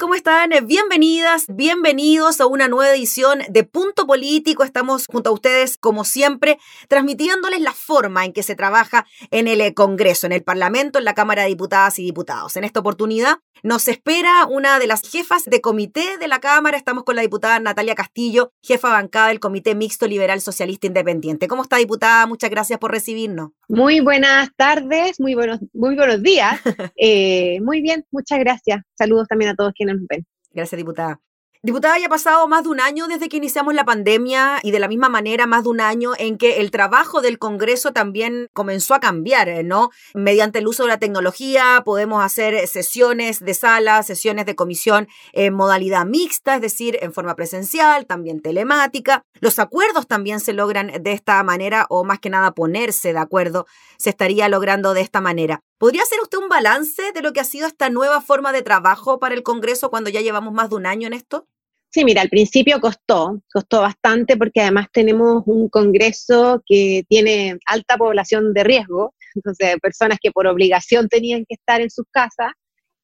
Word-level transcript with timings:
¿Cómo 0.00 0.16
están? 0.16 0.50
Bienvenidas, 0.66 1.44
bienvenidos 1.46 2.40
a 2.40 2.46
una 2.46 2.66
nueva 2.68 2.92
edición 2.92 3.42
de 3.48 3.62
Punto 3.64 4.06
Político. 4.06 4.64
Estamos 4.64 5.06
junto 5.06 5.30
a 5.30 5.32
ustedes, 5.32 5.76
como 5.76 6.04
siempre, 6.04 6.58
transmitiéndoles 6.88 7.60
la 7.60 7.72
forma 7.72 8.24
en 8.24 8.32
que 8.32 8.42
se 8.42 8.56
trabaja 8.56 9.06
en 9.30 9.46
el 9.46 9.72
Congreso, 9.74 10.26
en 10.26 10.32
el 10.32 10.42
Parlamento, 10.42 10.98
en 10.98 11.04
la 11.04 11.14
Cámara 11.14 11.42
de 11.42 11.48
Diputadas 11.48 11.98
y 12.00 12.02
Diputados. 12.02 12.56
En 12.56 12.64
esta 12.64 12.80
oportunidad 12.80 13.38
nos 13.62 13.88
espera 13.88 14.46
una 14.46 14.78
de 14.78 14.86
las 14.86 15.02
jefas 15.02 15.44
de 15.44 15.60
comité 15.60 16.18
de 16.18 16.28
la 16.28 16.40
Cámara. 16.40 16.76
Estamos 16.76 17.04
con 17.04 17.16
la 17.16 17.22
diputada 17.22 17.58
Natalia 17.60 17.94
Castillo, 17.94 18.52
jefa 18.62 18.90
bancada 18.90 19.28
del 19.28 19.40
Comité 19.40 19.74
Mixto 19.74 20.06
Liberal 20.06 20.40
Socialista 20.40 20.86
Independiente. 20.86 21.48
¿Cómo 21.48 21.62
está, 21.62 21.76
diputada? 21.76 22.26
Muchas 22.26 22.50
gracias 22.50 22.78
por 22.78 22.90
recibirnos. 22.90 23.50
Muy 23.68 24.00
buenas 24.00 24.50
tardes, 24.56 25.20
muy 25.20 25.34
buenos, 25.34 25.60
muy 25.72 25.94
buenos 25.96 26.22
días. 26.22 26.60
Eh, 26.96 27.60
muy 27.60 27.82
bien, 27.82 28.04
muchas 28.10 28.38
gracias. 28.38 28.80
Saludos 28.94 29.26
también 29.28 29.50
a 29.50 29.54
todos 29.54 29.72
quienes 29.74 29.96
nos 29.96 30.06
ven. 30.06 30.24
Gracias, 30.52 30.76
diputada. 30.76 31.20
Diputada, 31.64 31.98
ya 31.98 32.08
ha 32.08 32.10
pasado 32.10 32.46
más 32.46 32.64
de 32.64 32.68
un 32.68 32.78
año 32.78 33.08
desde 33.08 33.30
que 33.30 33.38
iniciamos 33.38 33.72
la 33.72 33.86
pandemia 33.86 34.60
y 34.62 34.70
de 34.70 34.78
la 34.78 34.86
misma 34.86 35.08
manera 35.08 35.46
más 35.46 35.62
de 35.62 35.70
un 35.70 35.80
año 35.80 36.12
en 36.18 36.36
que 36.36 36.60
el 36.60 36.70
trabajo 36.70 37.22
del 37.22 37.38
Congreso 37.38 37.90
también 37.94 38.50
comenzó 38.52 38.92
a 38.92 39.00
cambiar, 39.00 39.48
eh, 39.48 39.62
¿no? 39.62 39.88
Mediante 40.12 40.58
el 40.58 40.66
uso 40.66 40.82
de 40.82 40.90
la 40.90 40.98
tecnología 40.98 41.80
podemos 41.82 42.22
hacer 42.22 42.68
sesiones 42.68 43.40
de 43.40 43.54
sala, 43.54 44.02
sesiones 44.02 44.44
de 44.44 44.54
comisión 44.54 45.08
en 45.32 45.54
modalidad 45.54 46.04
mixta, 46.04 46.56
es 46.56 46.60
decir, 46.60 46.98
en 47.00 47.14
forma 47.14 47.34
presencial, 47.34 48.04
también 48.04 48.42
telemática. 48.42 49.24
Los 49.40 49.58
acuerdos 49.58 50.06
también 50.06 50.40
se 50.40 50.52
logran 50.52 50.92
de 51.02 51.12
esta 51.12 51.42
manera 51.44 51.86
o 51.88 52.04
más 52.04 52.18
que 52.18 52.28
nada 52.28 52.52
ponerse 52.52 53.14
de 53.14 53.20
acuerdo 53.20 53.64
se 53.96 54.10
estaría 54.10 54.50
logrando 54.50 54.92
de 54.92 55.00
esta 55.00 55.22
manera. 55.22 55.62
¿Podría 55.78 56.02
hacer 56.02 56.20
usted 56.20 56.36
un 56.36 56.50
balance 56.50 57.12
de 57.12 57.22
lo 57.22 57.32
que 57.32 57.40
ha 57.40 57.44
sido 57.44 57.66
esta 57.66 57.88
nueva 57.88 58.20
forma 58.20 58.52
de 58.52 58.60
trabajo 58.60 59.18
para 59.18 59.34
el 59.34 59.42
Congreso 59.42 59.88
cuando 59.88 60.10
ya 60.10 60.20
llevamos 60.20 60.52
más 60.52 60.68
de 60.68 60.76
un 60.76 60.84
año 60.84 61.06
en 61.06 61.14
esto? 61.14 61.48
Sí, 61.94 62.04
mira, 62.04 62.22
al 62.22 62.28
principio 62.28 62.80
costó, 62.80 63.40
costó 63.52 63.80
bastante 63.82 64.36
porque 64.36 64.60
además 64.62 64.88
tenemos 64.92 65.44
un 65.46 65.68
Congreso 65.68 66.60
que 66.66 67.04
tiene 67.08 67.56
alta 67.66 67.96
población 67.96 68.52
de 68.52 68.64
riesgo, 68.64 69.14
entonces 69.36 69.76
personas 69.80 70.18
que 70.20 70.32
por 70.32 70.48
obligación 70.48 71.08
tenían 71.08 71.44
que 71.48 71.54
estar 71.54 71.80
en 71.80 71.90
sus 71.90 72.04
casas. 72.10 72.50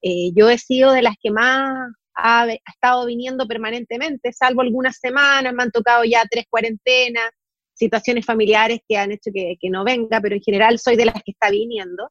Eh, 0.02 0.32
yo 0.34 0.50
he 0.50 0.58
sido 0.58 0.90
de 0.90 1.02
las 1.02 1.14
que 1.22 1.30
más 1.30 1.92
ha, 2.16 2.48
estado 2.66 3.06
viniendo 3.06 3.46
permanentemente, 3.46 4.32
salvo 4.32 4.62
algunas 4.62 4.96
semanas, 4.98 5.54
me 5.54 5.62
han 5.62 5.70
tocado 5.70 6.02
ya 6.02 6.24
tres 6.28 6.46
cuarentenas, 6.50 7.30
situaciones 7.72 8.26
familiares 8.26 8.80
que 8.88 8.98
han 8.98 9.12
hecho 9.12 9.30
que, 9.32 9.56
no 9.70 9.84
venga, 9.84 10.20
pero 10.20 10.34
en 10.34 10.42
general 10.42 10.80
soy 10.80 10.96
de 10.96 11.04
las 11.04 11.22
que 11.22 11.30
está 11.30 11.48
viniendo. 11.48 12.10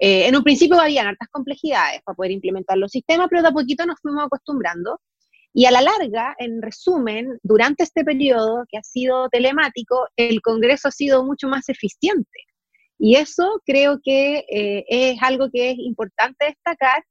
Eh, 0.00 0.26
en 0.26 0.34
un 0.34 0.42
principio 0.42 0.80
había 0.80 1.08
hartas 1.08 1.28
complejidades 1.30 2.02
para 2.02 2.16
poder 2.16 2.32
implementar 2.32 2.76
los 2.76 2.90
sistemas, 2.90 3.28
pero 3.30 3.42
de 3.42 3.48
a 3.50 3.52
poquito 3.52 3.86
nos 3.86 4.00
fuimos 4.00 4.24
acostumbrando. 4.24 4.98
Y 5.58 5.64
a 5.64 5.72
la 5.72 5.82
larga, 5.82 6.36
en 6.38 6.62
resumen, 6.62 7.40
durante 7.42 7.82
este 7.82 8.04
periodo 8.04 8.64
que 8.68 8.78
ha 8.78 8.82
sido 8.84 9.28
telemático, 9.28 10.06
el 10.14 10.40
Congreso 10.40 10.86
ha 10.86 10.92
sido 10.92 11.24
mucho 11.24 11.48
más 11.48 11.68
eficiente. 11.68 12.44
Y 12.96 13.16
eso 13.16 13.60
creo 13.66 13.98
que 14.00 14.44
eh, 14.48 14.84
es 14.86 15.20
algo 15.20 15.50
que 15.52 15.70
es 15.72 15.78
importante 15.80 16.44
destacar, 16.44 17.02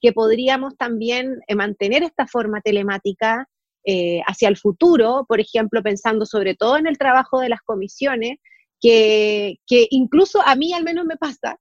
que 0.00 0.12
podríamos 0.12 0.76
también 0.76 1.40
eh, 1.48 1.56
mantener 1.56 2.04
esta 2.04 2.28
forma 2.28 2.60
telemática 2.60 3.48
eh, 3.84 4.20
hacia 4.28 4.48
el 4.48 4.56
futuro, 4.56 5.26
por 5.26 5.40
ejemplo, 5.40 5.82
pensando 5.82 6.24
sobre 6.24 6.54
todo 6.54 6.76
en 6.76 6.86
el 6.86 6.98
trabajo 6.98 7.40
de 7.40 7.48
las 7.48 7.62
comisiones, 7.62 8.38
que, 8.80 9.56
que 9.66 9.88
incluso 9.90 10.40
a 10.46 10.54
mí 10.54 10.72
al 10.72 10.84
menos 10.84 11.04
me 11.04 11.16
pasa, 11.16 11.58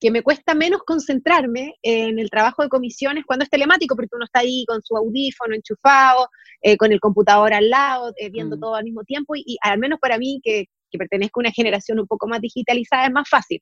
que 0.00 0.10
me 0.10 0.22
cuesta 0.22 0.54
menos 0.54 0.82
concentrarme 0.84 1.74
en 1.82 2.18
el 2.18 2.30
trabajo 2.30 2.62
de 2.62 2.68
comisiones 2.68 3.24
cuando 3.26 3.44
es 3.44 3.50
telemático, 3.50 3.96
porque 3.96 4.14
uno 4.14 4.24
está 4.24 4.40
ahí 4.40 4.64
con 4.66 4.82
su 4.82 4.96
audífono 4.96 5.54
enchufado, 5.54 6.28
eh, 6.62 6.76
con 6.76 6.92
el 6.92 7.00
computador 7.00 7.54
al 7.54 7.70
lado, 7.70 8.12
eh, 8.16 8.30
viendo 8.30 8.56
mm. 8.56 8.60
todo 8.60 8.74
al 8.74 8.84
mismo 8.84 9.04
tiempo, 9.04 9.34
y, 9.36 9.56
al 9.62 9.78
menos 9.78 9.98
para 10.00 10.18
mí, 10.18 10.40
que, 10.42 10.66
que, 10.90 10.98
pertenezco 10.98 11.40
a 11.40 11.42
una 11.42 11.52
generación 11.52 12.00
un 12.00 12.06
poco 12.06 12.26
más 12.26 12.40
digitalizada, 12.40 13.06
es 13.06 13.12
más 13.12 13.28
fácil. 13.28 13.60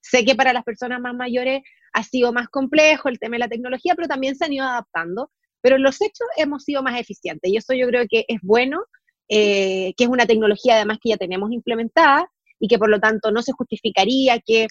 Sé 0.00 0.24
que 0.24 0.34
para 0.34 0.52
las 0.52 0.64
personas 0.64 1.00
más 1.00 1.14
mayores 1.14 1.62
ha 1.92 2.02
sido 2.02 2.32
más 2.32 2.48
complejo 2.48 3.08
el 3.08 3.18
tema 3.18 3.34
de 3.34 3.40
la 3.40 3.48
tecnología, 3.48 3.94
pero 3.94 4.08
también 4.08 4.34
se 4.36 4.44
han 4.44 4.52
ido 4.52 4.64
adaptando, 4.64 5.30
pero 5.60 5.76
en 5.76 5.82
los 5.82 6.00
hechos 6.00 6.26
hemos 6.36 6.64
sido 6.64 6.82
más 6.82 6.98
eficientes, 6.98 7.50
y 7.50 7.56
eso 7.56 7.72
yo 7.74 7.86
creo 7.86 8.04
que 8.08 8.24
es 8.28 8.38
bueno, 8.42 8.84
eh, 9.28 9.94
que 9.96 10.04
es 10.04 10.10
una 10.10 10.26
tecnología 10.26 10.74
además 10.76 10.98
que 11.00 11.10
ya 11.10 11.16
tenemos 11.16 11.52
implementada, 11.52 12.28
y 12.58 12.68
que 12.68 12.78
por 12.78 12.88
lo 12.88 13.00
tanto 13.00 13.30
no 13.30 13.42
se 13.42 13.52
justificaría 13.52 14.40
que 14.40 14.66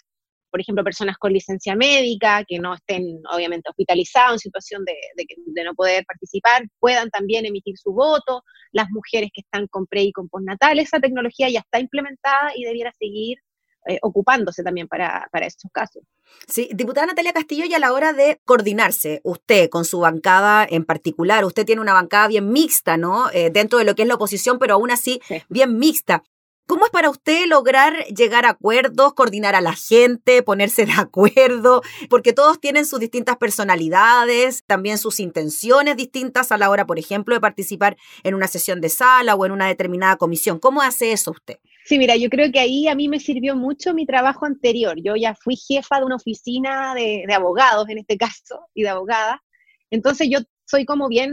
por 0.53 0.61
ejemplo, 0.61 0.83
personas 0.83 1.17
con 1.17 1.33
licencia 1.33 1.75
médica, 1.75 2.43
que 2.47 2.59
no 2.59 2.75
estén 2.75 3.19
obviamente 3.33 3.71
hospitalizadas 3.71 4.33
en 4.33 4.37
situación 4.37 4.85
de, 4.85 4.93
de, 5.15 5.63
no 5.63 5.73
poder 5.73 6.05
participar, 6.05 6.61
puedan 6.79 7.09
también 7.09 7.47
emitir 7.47 7.75
su 7.75 7.91
voto, 7.91 8.43
las 8.71 8.87
mujeres 8.91 9.31
que 9.33 9.41
están 9.41 9.65
con 9.65 9.87
pre 9.87 10.03
y 10.03 10.11
con 10.11 10.29
postnatal, 10.29 10.77
esa 10.77 10.99
tecnología 10.99 11.49
ya 11.49 11.61
está 11.61 11.79
implementada 11.79 12.51
y 12.55 12.65
debiera 12.65 12.91
seguir 12.99 13.39
eh, 13.87 13.97
ocupándose 14.03 14.61
también 14.61 14.87
para, 14.87 15.27
para 15.31 15.47
estos 15.47 15.71
casos. 15.71 16.03
Sí, 16.47 16.69
diputada 16.71 17.07
Natalia 17.07 17.33
Castillo, 17.33 17.65
y 17.65 17.73
a 17.73 17.79
la 17.79 17.91
hora 17.91 18.13
de 18.13 18.39
coordinarse, 18.45 19.21
usted 19.23 19.71
con 19.71 19.85
su 19.85 20.01
bancada 20.01 20.67
en 20.69 20.85
particular, 20.85 21.45
usted 21.45 21.65
tiene 21.65 21.81
una 21.81 21.93
bancada 21.93 22.27
bien 22.27 22.51
mixta, 22.51 22.95
¿no? 22.95 23.31
Eh, 23.31 23.49
dentro 23.49 23.79
de 23.79 23.85
lo 23.85 23.95
que 23.95 24.03
es 24.03 24.07
la 24.07 24.15
oposición, 24.15 24.59
pero 24.59 24.75
aún 24.75 24.91
así 24.91 25.19
bien 25.49 25.79
mixta. 25.79 26.21
¿Cómo 26.65 26.85
es 26.85 26.91
para 26.91 27.09
usted 27.09 27.45
lograr 27.47 28.05
llegar 28.05 28.45
a 28.45 28.51
acuerdos, 28.51 29.13
coordinar 29.13 29.53
a 29.53 29.59
la 29.59 29.73
gente, 29.73 30.43
ponerse 30.43 30.85
de 30.85 30.93
acuerdo? 30.97 31.81
Porque 32.09 32.31
todos 32.31 32.59
tienen 32.61 32.85
sus 32.85 32.99
distintas 32.99 33.37
personalidades, 33.37 34.63
también 34.65 34.97
sus 34.97 35.19
intenciones 35.19 35.97
distintas 35.97 36.51
a 36.53 36.57
la 36.57 36.69
hora, 36.69 36.85
por 36.85 36.99
ejemplo, 36.99 37.35
de 37.35 37.41
participar 37.41 37.97
en 38.23 38.33
una 38.33 38.47
sesión 38.47 38.79
de 38.79 38.89
sala 38.89 39.35
o 39.35 39.45
en 39.45 39.51
una 39.51 39.67
determinada 39.67 40.15
comisión. 40.15 40.57
¿Cómo 40.59 40.81
hace 40.81 41.11
eso 41.11 41.31
usted? 41.31 41.57
Sí, 41.85 41.97
mira, 41.97 42.15
yo 42.15 42.29
creo 42.29 42.49
que 42.49 42.59
ahí 42.59 42.87
a 42.87 42.95
mí 42.95 43.09
me 43.09 43.19
sirvió 43.19 43.57
mucho 43.57 43.93
mi 43.93 44.05
trabajo 44.05 44.45
anterior. 44.45 44.95
Yo 45.03 45.17
ya 45.17 45.35
fui 45.35 45.57
jefa 45.57 45.99
de 45.99 46.05
una 46.05 46.15
oficina 46.15 46.95
de, 46.95 47.25
abogados, 47.33 47.89
en 47.89 47.97
este 47.97 48.17
caso, 48.17 48.67
y 48.73 48.83
de 48.83 48.89
abogada. 48.89 49.43
Entonces 49.89 50.29
yo 50.31 50.39
soy 50.73 50.85
como 50.85 51.07
bien 51.07 51.31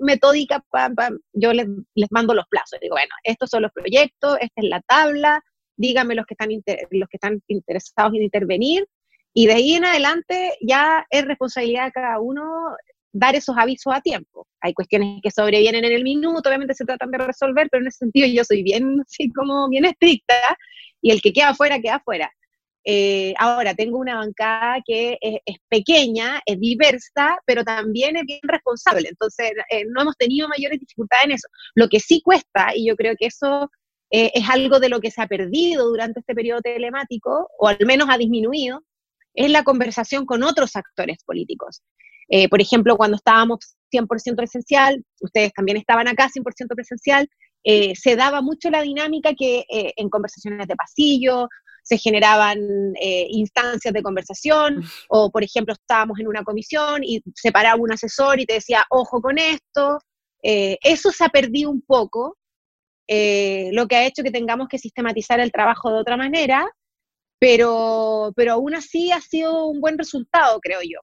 metódica, 0.00 0.64
yo 1.34 1.52
les, 1.52 1.66
mando 2.10 2.32
los 2.32 2.46
plazos, 2.48 2.80
digo, 2.80 2.94
bueno, 2.94 3.10
estos 3.24 3.50
son 3.50 3.60
los 3.62 3.72
proyectos, 3.72 4.38
esta 4.40 4.62
es 4.62 4.68
la 4.70 4.80
tabla, 4.80 5.44
díganme 5.76 6.14
los 6.14 6.24
que 6.24 6.32
están, 6.32 6.48
los 6.90 7.08
que 7.10 7.16
están 7.18 7.42
interesados 7.48 8.14
en 8.14 8.22
intervenir, 8.22 8.86
y 9.34 9.46
de 9.46 9.52
ahí 9.52 9.74
en 9.74 9.84
adelante 9.84 10.54
ya 10.66 11.06
es 11.10 11.26
responsabilidad 11.26 11.84
de 11.86 11.92
cada 11.92 12.20
uno 12.20 12.42
dar 13.12 13.34
esos 13.34 13.54
avisos 13.58 13.92
a 13.94 14.00
tiempo. 14.00 14.46
Hay 14.62 14.72
cuestiones 14.72 15.20
que 15.22 15.30
sobrevienen 15.30 15.84
en 15.84 15.92
el 15.92 16.02
minuto, 16.02 16.48
obviamente 16.48 16.74
se 16.74 16.86
tratan 16.86 17.10
de 17.10 17.18
resolver, 17.18 17.68
pero 17.70 17.82
en 17.82 17.88
ese 17.88 17.98
sentido 17.98 18.28
yo 18.28 18.44
soy 18.44 18.62
bien, 18.62 18.96
así 19.06 19.30
como 19.30 19.68
bien 19.68 19.84
estricta, 19.84 20.34
y 21.02 21.10
el 21.10 21.20
que 21.20 21.34
queda 21.34 21.50
afuera, 21.50 21.78
queda 21.80 21.96
afuera. 21.96 22.32
Eh, 22.84 23.34
ahora, 23.38 23.74
tengo 23.74 23.98
una 23.98 24.16
bancada 24.16 24.78
que 24.84 25.18
es, 25.20 25.56
pequeña, 25.68 26.40
es 26.46 26.58
diversa, 26.58 27.36
pero 27.44 27.62
también 27.64 28.16
es 28.16 28.24
bien 28.24 28.40
responsable. 28.42 29.08
Entonces, 29.08 29.52
eh, 29.70 29.84
no 29.88 30.02
hemos 30.02 30.16
tenido 30.16 30.48
mayores 30.48 30.80
dificultades 30.80 31.24
en 31.26 31.32
eso. 31.32 31.48
Lo 31.74 31.88
que 31.88 32.00
sí 32.00 32.22
cuesta, 32.22 32.74
y 32.74 32.88
yo 32.88 32.96
creo 32.96 33.14
que 33.18 33.26
eso 33.26 33.70
eh, 34.10 34.32
es 34.34 34.48
algo 34.48 34.80
de 34.80 34.88
lo 34.88 35.00
que 35.00 35.10
se 35.10 35.20
ha 35.22 35.26
perdido 35.26 35.88
durante 35.88 36.20
este 36.20 36.34
periodo 36.34 36.60
telemático, 36.62 37.48
o 37.58 37.68
al 37.68 37.78
menos 37.86 38.08
ha 38.10 38.18
disminuido, 38.18 38.82
es 39.34 39.50
la 39.50 39.62
conversación 39.62 40.26
con 40.26 40.42
otros 40.42 40.74
actores 40.76 41.18
políticos. 41.24 41.82
por 42.48 42.60
ejemplo, 42.60 42.96
cuando 42.96 43.16
estábamos 43.16 43.58
100% 43.92 44.36
presencial, 44.36 45.04
ustedes 45.20 45.52
también 45.52 45.76
estaban 45.78 46.06
acá 46.08 46.28
100% 46.28 46.74
presencial, 46.76 47.28
se 47.64 48.16
daba 48.16 48.40
mucho 48.40 48.70
la 48.70 48.82
dinámica 48.82 49.34
que 49.34 49.64
en 49.68 50.08
conversaciones 50.08 50.66
de 50.68 50.76
pasillo 50.76 51.48
se 51.90 51.98
generaban 51.98 52.60
eh, 53.00 53.26
instancias 53.30 53.92
de 53.92 54.02
conversación, 54.02 54.84
o 55.08 55.28
por 55.28 55.42
ejemplo 55.42 55.74
estábamos 55.74 56.20
en 56.20 56.28
una 56.28 56.44
comisión 56.44 57.02
y 57.02 57.20
se 57.34 57.50
paraba 57.50 57.82
un 57.82 57.92
asesor 57.92 58.38
y 58.38 58.46
te 58.46 58.54
decía, 58.54 58.84
ojo 58.90 59.20
con 59.20 59.38
esto. 59.38 59.98
Eh, 60.40 60.78
eso 60.82 61.10
se 61.10 61.24
ha 61.24 61.30
perdido 61.30 61.68
un 61.68 61.82
poco, 61.82 62.38
eh, 63.08 63.70
lo 63.72 63.88
que 63.88 63.96
ha 63.96 64.06
hecho 64.06 64.22
que 64.22 64.30
tengamos 64.30 64.68
que 64.68 64.78
sistematizar 64.78 65.40
el 65.40 65.50
trabajo 65.50 65.90
de 65.90 65.98
otra 65.98 66.16
manera, 66.16 66.64
pero, 67.40 68.32
pero 68.36 68.52
aún 68.52 68.76
así 68.76 69.10
ha 69.10 69.20
sido 69.20 69.66
un 69.66 69.80
buen 69.80 69.98
resultado, 69.98 70.60
creo 70.60 70.80
yo. 70.82 71.00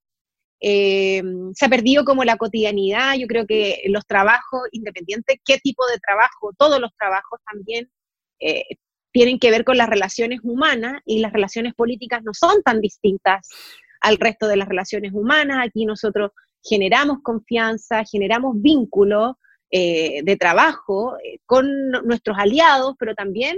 se 0.61 1.65
ha 1.65 1.69
perdido 1.69 2.05
como 2.05 2.23
la 2.23 2.37
cotidianidad, 2.37 3.15
yo 3.15 3.27
creo 3.27 3.45
que 3.45 3.81
los 3.87 4.05
trabajos 4.07 4.61
independientes, 4.71 5.35
qué 5.43 5.57
tipo 5.57 5.83
de 5.87 5.99
trabajo, 5.99 6.53
todos 6.57 6.79
los 6.79 6.91
trabajos 6.97 7.39
también 7.51 7.91
tienen 9.17 9.39
que 9.39 9.49
ver 9.49 9.63
con 9.63 9.77
las 9.77 9.89
relaciones 9.89 10.41
humanas 10.43 11.01
y 11.03 11.21
las 11.21 11.33
relaciones 11.33 11.73
políticas 11.73 12.21
no 12.23 12.35
son 12.35 12.61
tan 12.61 12.81
distintas 12.81 13.47
al 13.99 14.17
resto 14.17 14.47
de 14.47 14.57
las 14.57 14.67
relaciones 14.67 15.11
humanas. 15.11 15.57
Aquí 15.65 15.87
nosotros 15.87 16.33
generamos 16.63 17.23
confianza, 17.23 18.03
generamos 18.03 18.61
vínculos 18.61 19.33
eh, 19.71 20.21
de 20.23 20.35
trabajo 20.35 21.17
eh, 21.17 21.39
con 21.47 21.65
nuestros 22.05 22.37
aliados, 22.37 22.93
pero 22.99 23.15
también 23.15 23.57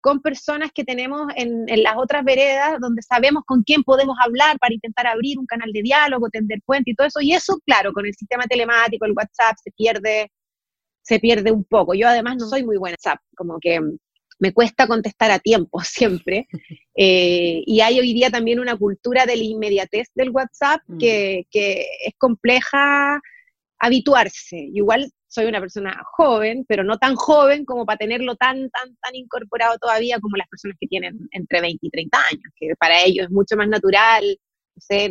con 0.00 0.22
personas 0.22 0.70
que 0.72 0.84
tenemos 0.84 1.22
en, 1.34 1.66
las 1.82 1.96
otras 1.96 2.22
veredas, 2.22 2.78
donde 2.78 3.02
sabemos 3.02 3.42
con 3.44 3.64
quién 3.64 3.82
podemos 3.82 4.16
hablar 4.24 4.60
para 4.60 4.74
intentar 4.74 5.08
abrir 5.08 5.40
un 5.40 5.46
canal 5.46 5.72
de 5.72 5.82
diálogo, 5.82 6.28
tender 6.30 6.60
puente 6.64 6.92
y 6.92 6.94
todo 6.94 7.08
eso. 7.08 7.20
Y 7.20 7.32
eso, 7.32 7.58
claro, 7.66 7.92
con 7.92 8.06
el 8.06 8.14
sistema 8.14 8.44
telemático, 8.44 9.06
el 9.06 9.14
WhatsApp, 9.16 9.56
se 9.60 9.72
pierde, 9.72 10.30
se 11.02 11.18
pierde 11.18 11.50
un 11.50 11.64
poco. 11.64 11.94
Yo 11.94 12.06
además 12.06 12.36
no 12.38 12.46
soy 12.46 12.64
muy 12.64 12.76
buena 12.76 12.94
WhatsApp, 12.94 13.18
como 13.34 13.58
que 13.58 13.80
me 14.40 14.52
cuesta 14.52 14.88
contestar 14.88 15.30
a 15.30 15.38
tiempo 15.38 15.80
siempre. 15.84 16.48
Eh, 16.96 17.62
y 17.64 17.80
hay 17.80 18.00
hoy 18.00 18.12
día 18.12 18.30
también 18.30 18.58
una 18.58 18.76
cultura 18.76 19.26
de 19.26 19.36
la 19.36 19.44
inmediatez 19.44 20.08
del 20.14 20.30
WhatsApp 20.30 20.80
mm. 20.88 20.98
que, 20.98 21.46
que 21.50 21.86
es 22.04 22.14
compleja 22.18 23.20
habituarse. 23.78 24.56
Igual 24.74 25.10
soy 25.28 25.46
una 25.46 25.60
persona 25.60 26.02
joven, 26.16 26.64
pero 26.68 26.82
no 26.82 26.98
tan 26.98 27.14
joven 27.14 27.64
como 27.64 27.86
para 27.86 27.98
tenerlo 27.98 28.34
tan, 28.34 28.68
tan, 28.70 28.96
tan 28.96 29.14
incorporado 29.14 29.78
todavía 29.78 30.18
como 30.18 30.36
las 30.36 30.48
personas 30.48 30.76
que 30.80 30.88
tienen 30.88 31.28
entre 31.30 31.60
20 31.60 31.78
y 31.86 31.90
30 31.90 32.18
años, 32.30 32.52
que 32.56 32.74
para 32.78 33.00
ellos 33.02 33.26
es 33.26 33.30
mucho 33.30 33.56
más 33.56 33.68
natural. 33.68 34.24
No 34.74 34.80
sé, 34.80 35.10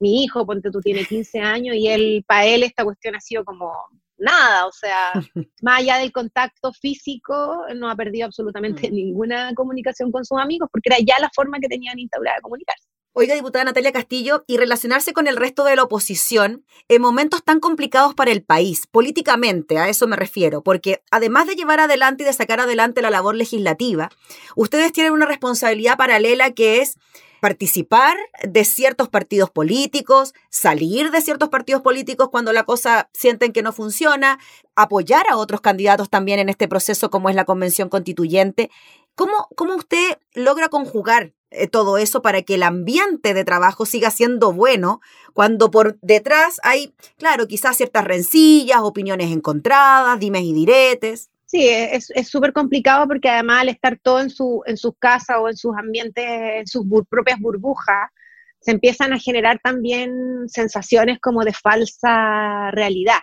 mi 0.00 0.22
hijo, 0.22 0.46
ponte 0.46 0.70
tú, 0.70 0.80
tiene 0.80 1.04
15 1.04 1.40
años 1.40 1.76
y 1.76 1.88
él, 1.88 2.24
para 2.26 2.46
él 2.46 2.62
esta 2.62 2.84
cuestión 2.84 3.16
ha 3.16 3.20
sido 3.20 3.44
como 3.44 3.72
nada, 4.18 4.66
o 4.66 4.72
sea, 4.72 5.12
más 5.62 5.80
allá 5.80 5.98
del 5.98 6.12
contacto 6.12 6.72
físico, 6.72 7.64
no 7.76 7.88
ha 7.88 7.96
perdido 7.96 8.26
absolutamente 8.26 8.90
mm. 8.90 8.94
ninguna 8.94 9.54
comunicación 9.54 10.12
con 10.12 10.24
sus 10.24 10.38
amigos, 10.38 10.68
porque 10.72 10.90
era 10.90 10.98
ya 10.98 11.20
la 11.20 11.30
forma 11.34 11.58
que 11.60 11.68
tenían 11.68 11.98
instaurada 11.98 12.36
de 12.36 12.42
comunicarse. 12.42 12.88
Oiga, 13.20 13.34
diputada 13.34 13.64
Natalia 13.64 13.90
Castillo, 13.90 14.44
y 14.46 14.58
relacionarse 14.58 15.12
con 15.12 15.26
el 15.26 15.36
resto 15.36 15.64
de 15.64 15.74
la 15.74 15.82
oposición 15.82 16.64
en 16.88 17.02
momentos 17.02 17.42
tan 17.42 17.58
complicados 17.58 18.14
para 18.14 18.30
el 18.30 18.44
país, 18.44 18.86
políticamente, 18.86 19.78
a 19.78 19.88
eso 19.88 20.06
me 20.06 20.14
refiero, 20.14 20.62
porque 20.62 21.02
además 21.10 21.48
de 21.48 21.56
llevar 21.56 21.80
adelante 21.80 22.22
y 22.22 22.26
de 22.26 22.32
sacar 22.32 22.60
adelante 22.60 23.02
la 23.02 23.10
labor 23.10 23.34
legislativa, 23.34 24.10
ustedes 24.54 24.92
tienen 24.92 25.12
una 25.12 25.26
responsabilidad 25.26 25.96
paralela 25.96 26.52
que 26.52 26.80
es 26.80 26.96
participar 27.40 28.16
de 28.42 28.64
ciertos 28.64 29.08
partidos 29.08 29.50
políticos, 29.50 30.34
salir 30.50 31.10
de 31.10 31.20
ciertos 31.20 31.48
partidos 31.48 31.82
políticos 31.82 32.28
cuando 32.30 32.52
la 32.52 32.64
cosa 32.64 33.08
sienten 33.12 33.52
que 33.52 33.62
no 33.62 33.72
funciona, 33.72 34.38
apoyar 34.74 35.26
a 35.28 35.36
otros 35.36 35.60
candidatos 35.60 36.10
también 36.10 36.38
en 36.38 36.48
este 36.48 36.68
proceso 36.68 37.10
como 37.10 37.28
es 37.28 37.34
la 37.34 37.44
convención 37.44 37.88
constituyente. 37.88 38.70
¿Cómo, 39.14 39.48
cómo 39.56 39.74
usted 39.74 40.18
logra 40.34 40.68
conjugar 40.68 41.32
eh, 41.50 41.66
todo 41.66 41.98
eso 41.98 42.22
para 42.22 42.42
que 42.42 42.54
el 42.54 42.62
ambiente 42.62 43.34
de 43.34 43.44
trabajo 43.44 43.86
siga 43.86 44.10
siendo 44.10 44.52
bueno 44.52 45.00
cuando 45.32 45.70
por 45.70 45.98
detrás 46.02 46.60
hay, 46.62 46.94
claro, 47.16 47.48
quizás 47.48 47.76
ciertas 47.76 48.04
rencillas, 48.04 48.80
opiniones 48.82 49.32
encontradas, 49.32 50.20
dimes 50.20 50.42
y 50.42 50.52
diretes? 50.52 51.30
Sí, 51.50 51.66
es 51.66 52.28
súper 52.28 52.52
complicado 52.52 53.08
porque 53.08 53.30
además 53.30 53.62
al 53.62 53.70
estar 53.70 53.98
todo 54.02 54.20
en, 54.20 54.28
su, 54.28 54.62
en 54.66 54.76
sus 54.76 54.92
casas 54.98 55.38
o 55.40 55.48
en 55.48 55.56
sus 55.56 55.74
ambientes, 55.78 56.22
en 56.26 56.66
sus 56.66 56.84
propias 57.08 57.40
burbujas, 57.40 58.10
se 58.60 58.72
empiezan 58.72 59.14
a 59.14 59.18
generar 59.18 59.58
también 59.62 60.12
sensaciones 60.46 61.18
como 61.20 61.44
de 61.44 61.54
falsa 61.54 62.70
realidad. 62.72 63.20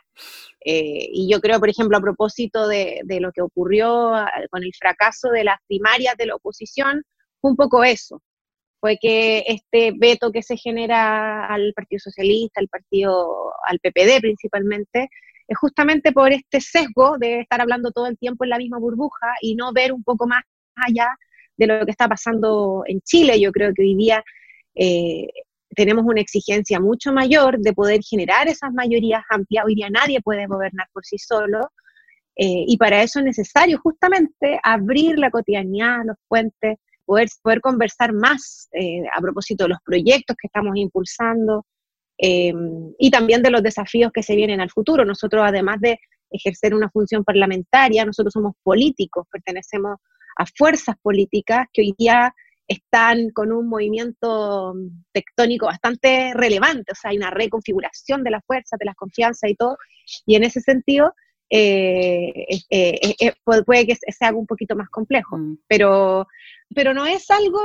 Eh, 0.66 1.08
y 1.14 1.30
yo 1.32 1.40
creo, 1.40 1.60
por 1.60 1.70
ejemplo, 1.70 1.98
a 1.98 2.02
propósito 2.02 2.68
de, 2.68 3.02
de, 3.04 3.20
lo 3.20 3.32
que 3.32 3.44
ocurrió 3.44 4.16
ah, 4.16 4.32
con 4.50 4.64
el 4.64 4.72
fracaso 4.74 5.30
de 5.30 5.44
las 5.44 5.58
primarias 5.68 6.16
de 6.18 6.26
la 6.26 6.36
oposición, 6.36 7.04
fue 7.40 7.52
un 7.52 7.58
poco 7.58 7.84
eso. 7.84 8.24
Fue 8.80 8.98
que 9.00 9.44
este 9.48 9.94
veto 9.96 10.32
que 10.32 10.42
se 10.42 10.58
genera 10.58 11.46
al 11.46 11.74
Partido 11.76 12.00
Socialista, 12.00 12.60
al 12.60 12.70
Partido, 12.70 13.54
al 13.68 13.80
PPD 13.80 14.20
principalmente, 14.20 15.10
es 15.48 15.58
justamente 15.58 16.12
por 16.12 16.32
este 16.32 16.62
sesgo 16.62 17.18
de 17.18 17.42
estar 17.42 17.62
hablando 17.62 17.92
todo 17.92 18.08
el 18.08 18.18
tiempo 18.18 18.44
en 18.44 18.50
la 18.52 18.58
misma 18.58 18.80
burbuja 18.80 19.28
y 19.42 19.56
no 19.56 19.72
ver 19.74 19.94
un 19.94 20.04
poco 20.04 20.28
más 20.28 20.44
allá 20.76 21.08
de 21.58 21.68
lo 21.68 21.86
que 21.86 21.92
está 21.92 22.08
pasando 22.08 22.84
en 22.88 23.02
Chile. 23.02 23.40
Yo 23.40 23.52
creo 23.52 23.74
que 23.74 23.84
hoy 23.84 23.96
día 23.96 24.24
eh, 24.76 25.28
tenemos 25.76 26.06
una 26.06 26.22
exigencia 26.22 26.80
mucho 26.80 27.12
mayor 27.14 27.60
de 27.60 27.74
poder 27.74 28.02
generar 28.04 28.48
esas 28.48 28.74
mayorías 28.74 29.24
amplias. 29.30 29.66
Hoy 29.66 29.76
día 29.76 29.90
nadie 29.90 30.22
puede 30.22 30.48
gobernar 30.48 30.88
por 30.94 31.06
sí 31.06 31.18
solo. 31.18 31.72
Eh, 32.38 32.66
y 32.68 32.78
para 32.78 33.02
eso 33.02 33.20
es 33.20 33.26
necesario 33.26 33.80
justamente 33.80 34.60
abrir 34.64 35.18
la 35.18 35.32
cotidianidad, 35.32 36.00
los 36.06 36.18
puentes, 36.28 36.78
poder, 37.06 37.30
poder 37.42 37.62
conversar 37.62 38.12
más 38.12 38.68
eh, 38.74 39.04
a 39.14 39.22
propósito 39.22 39.66
de 39.66 39.70
los 39.70 39.80
proyectos 39.86 40.36
que 40.36 40.48
estamos 40.48 40.76
impulsando, 40.76 41.66
Em, 42.18 42.94
y 42.98 43.12
también 43.12 43.42
de 43.42 43.52
los 43.52 43.62
desafíos 43.62 44.12
que 44.14 44.24
se 44.24 44.36
vienen 44.36 44.62
al 44.62 44.70
futuro. 44.70 45.04
Nosotros, 45.06 45.44
además 45.46 45.80
de 45.82 46.00
ejercer 46.30 46.74
una 46.74 46.90
función 46.90 47.24
parlamentaria, 47.24 48.06
nosotros 48.06 48.34
somos 48.34 48.54
políticos, 48.64 49.28
pertenecemos 49.32 49.98
a 50.38 50.46
fuerzas 50.46 50.96
políticas 51.02 51.68
que 51.74 51.82
hoy 51.82 51.96
día 51.98 52.34
están 52.68 53.30
con 53.30 53.52
un 53.52 53.68
movimiento 53.68 54.74
tectónico 55.12 55.68
bastante 55.68 56.34
relevante, 56.34 56.92
o 56.92 56.96
sea, 56.96 57.12
hay 57.12 57.18
una 57.18 57.30
reconfiguración 57.30 58.24
de 58.24 58.32
las 58.32 58.44
fuerzas, 58.46 58.80
de 58.80 58.86
las 58.86 58.96
confianzas 58.96 59.50
y 59.52 59.56
todo, 59.56 59.78
y 60.26 60.36
en 60.36 60.44
ese 60.44 60.62
sentido 60.62 61.14
eh, 61.52 62.32
eh, 62.72 63.16
eh, 63.20 63.34
puede 63.44 63.86
que 63.86 63.96
se 63.96 64.26
haga 64.26 64.36
un 64.36 64.48
poquito 64.48 64.76
más 64.76 64.90
complejo, 64.90 65.38
mm. 65.38 65.60
pero, 65.68 66.28
pero 66.74 66.94
no 66.96 67.06
es 67.06 67.30
algo 67.30 67.62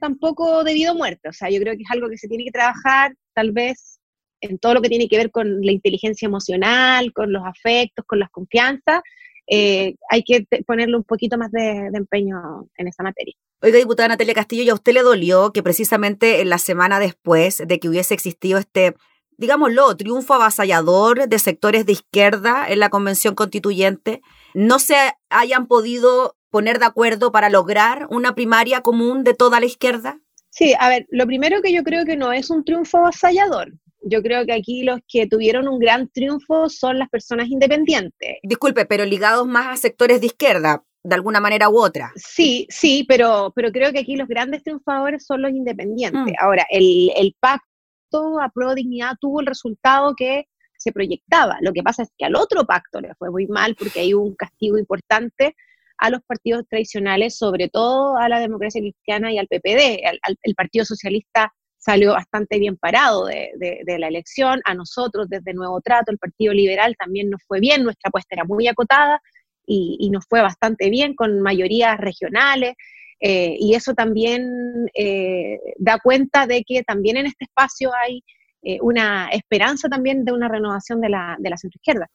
tampoco 0.00 0.62
debido 0.62 0.92
a 0.92 0.94
muerte, 0.94 1.28
o 1.28 1.32
sea, 1.32 1.50
yo 1.50 1.60
creo 1.60 1.74
que 1.74 1.82
es 1.82 1.90
algo 1.90 2.08
que 2.08 2.16
se 2.16 2.28
tiene 2.28 2.44
que 2.44 2.52
trabajar 2.52 3.14
tal 3.38 3.52
vez 3.52 4.00
en 4.40 4.58
todo 4.58 4.74
lo 4.74 4.82
que 4.82 4.88
tiene 4.88 5.06
que 5.06 5.16
ver 5.16 5.30
con 5.30 5.60
la 5.60 5.70
inteligencia 5.70 6.26
emocional, 6.26 7.12
con 7.12 7.32
los 7.32 7.44
afectos, 7.44 8.04
con 8.04 8.18
las 8.18 8.30
confianzas, 8.30 9.00
hay 9.48 10.22
que 10.26 10.44
ponerle 10.66 10.96
un 10.96 11.04
poquito 11.04 11.38
más 11.38 11.52
de, 11.52 11.88
de, 11.92 11.98
empeño 11.98 12.68
en 12.76 12.88
esa 12.88 13.04
materia. 13.04 13.34
Oiga, 13.62 13.78
diputada 13.78 14.08
Natalia 14.08 14.34
Castillo, 14.34 14.64
¿y 14.64 14.70
a 14.70 14.74
usted 14.74 14.92
le 14.92 15.02
dolió 15.02 15.52
que 15.52 15.62
precisamente 15.62 16.40
en 16.40 16.48
la 16.48 16.58
semana 16.58 16.98
después 16.98 17.62
de 17.64 17.78
que 17.78 17.88
hubiese 17.88 18.14
existido 18.14 18.58
este 18.58 18.94
digámoslo, 19.36 19.96
triunfo 19.96 20.34
avasallador 20.34 21.28
de 21.28 21.38
sectores 21.38 21.86
de 21.86 21.92
izquierda 21.92 22.66
en 22.68 22.80
la 22.80 22.90
convención 22.90 23.36
constituyente, 23.36 24.20
no 24.52 24.80
se 24.80 24.96
hayan 25.30 25.68
podido 25.68 26.36
poner 26.50 26.80
de 26.80 26.86
acuerdo 26.86 27.30
para 27.30 27.48
lograr 27.48 28.08
una 28.10 28.34
primaria 28.34 28.80
común 28.80 29.22
de 29.22 29.34
toda 29.34 29.60
la 29.60 29.66
izquierda? 29.66 30.18
Sí, 30.58 30.74
a 30.76 30.88
ver, 30.88 31.06
lo 31.10 31.24
primero 31.24 31.62
que 31.62 31.72
yo 31.72 31.84
creo 31.84 32.04
que 32.04 32.16
no 32.16 32.32
es 32.32 32.50
un 32.50 32.64
triunfo 32.64 32.98
avasallador. 32.98 33.72
Yo 34.02 34.22
creo 34.22 34.44
que 34.44 34.52
aquí 34.52 34.82
los 34.82 34.98
que 35.06 35.28
tuvieron 35.28 35.68
un 35.68 35.78
gran 35.78 36.08
triunfo 36.08 36.68
son 36.68 36.98
las 36.98 37.08
personas 37.10 37.46
independientes. 37.46 38.38
Disculpe, 38.42 38.84
pero 38.84 39.04
ligados 39.04 39.46
más 39.46 39.68
a 39.68 39.76
sectores 39.80 40.20
de 40.20 40.26
izquierda, 40.26 40.82
de 41.04 41.14
alguna 41.14 41.38
manera 41.38 41.68
u 41.68 41.78
otra. 41.78 42.10
Sí, 42.16 42.66
sí, 42.70 43.04
pero, 43.06 43.52
pero 43.54 43.70
creo 43.70 43.92
que 43.92 44.00
aquí 44.00 44.16
los 44.16 44.26
grandes 44.26 44.64
triunfadores 44.64 45.24
son 45.24 45.42
los 45.42 45.52
independientes. 45.52 46.32
Mm. 46.32 46.44
Ahora, 46.44 46.66
el, 46.70 47.12
el 47.14 47.36
pacto 47.38 48.40
a 48.42 48.48
prueba 48.48 48.74
de 48.74 48.80
dignidad 48.80 49.12
tuvo 49.20 49.38
el 49.38 49.46
resultado 49.46 50.14
que 50.16 50.46
se 50.76 50.90
proyectaba. 50.90 51.58
Lo 51.60 51.72
que 51.72 51.84
pasa 51.84 52.02
es 52.02 52.10
que 52.18 52.24
al 52.24 52.34
otro 52.34 52.64
pacto 52.64 53.00
le 53.00 53.14
fue 53.14 53.30
muy 53.30 53.46
mal 53.46 53.76
porque 53.78 54.00
hay 54.00 54.12
un 54.12 54.34
castigo 54.34 54.76
importante 54.76 55.54
a 55.98 56.10
los 56.10 56.22
partidos 56.22 56.64
tradicionales, 56.68 57.36
sobre 57.36 57.68
todo 57.68 58.16
a 58.16 58.28
la 58.28 58.40
democracia 58.40 58.80
cristiana 58.80 59.32
y 59.32 59.38
al 59.38 59.48
PPD. 59.48 60.00
el 60.42 60.54
Partido 60.54 60.84
Socialista 60.84 61.52
salió 61.78 62.12
bastante 62.12 62.58
bien 62.58 62.76
parado 62.76 63.26
de, 63.26 63.98
la 63.98 64.08
elección, 64.08 64.60
a 64.64 64.74
nosotros 64.74 65.28
desde 65.28 65.54
Nuevo 65.54 65.80
Trato, 65.80 66.10
el 66.10 66.18
Partido 66.18 66.52
Liberal 66.52 66.94
también 66.98 67.30
nos 67.30 67.40
fue 67.46 67.60
bien, 67.60 67.84
nuestra 67.84 68.08
apuesta 68.08 68.34
era 68.34 68.44
muy 68.44 68.66
acotada 68.66 69.20
y, 69.64 70.10
nos 70.10 70.24
fue 70.28 70.42
bastante 70.42 70.90
bien 70.90 71.14
con 71.14 71.40
mayorías 71.40 71.98
regionales. 71.98 72.74
Eh, 73.20 73.56
y 73.58 73.74
eso 73.74 73.94
también 73.94 74.48
eh, 74.94 75.58
da 75.76 75.98
cuenta 75.98 76.46
de 76.46 76.62
que 76.62 76.84
también 76.84 77.16
en 77.16 77.26
este 77.26 77.46
espacio 77.46 77.90
hay 77.92 78.22
eh, 78.62 78.78
una 78.80 79.28
esperanza 79.30 79.88
también 79.88 80.24
de 80.24 80.30
una 80.32 80.48
renovación 80.48 81.00
de 81.00 81.08
la, 81.08 81.36
de 81.38 81.50
la 81.50 81.56
centroizquierda. 81.56 82.08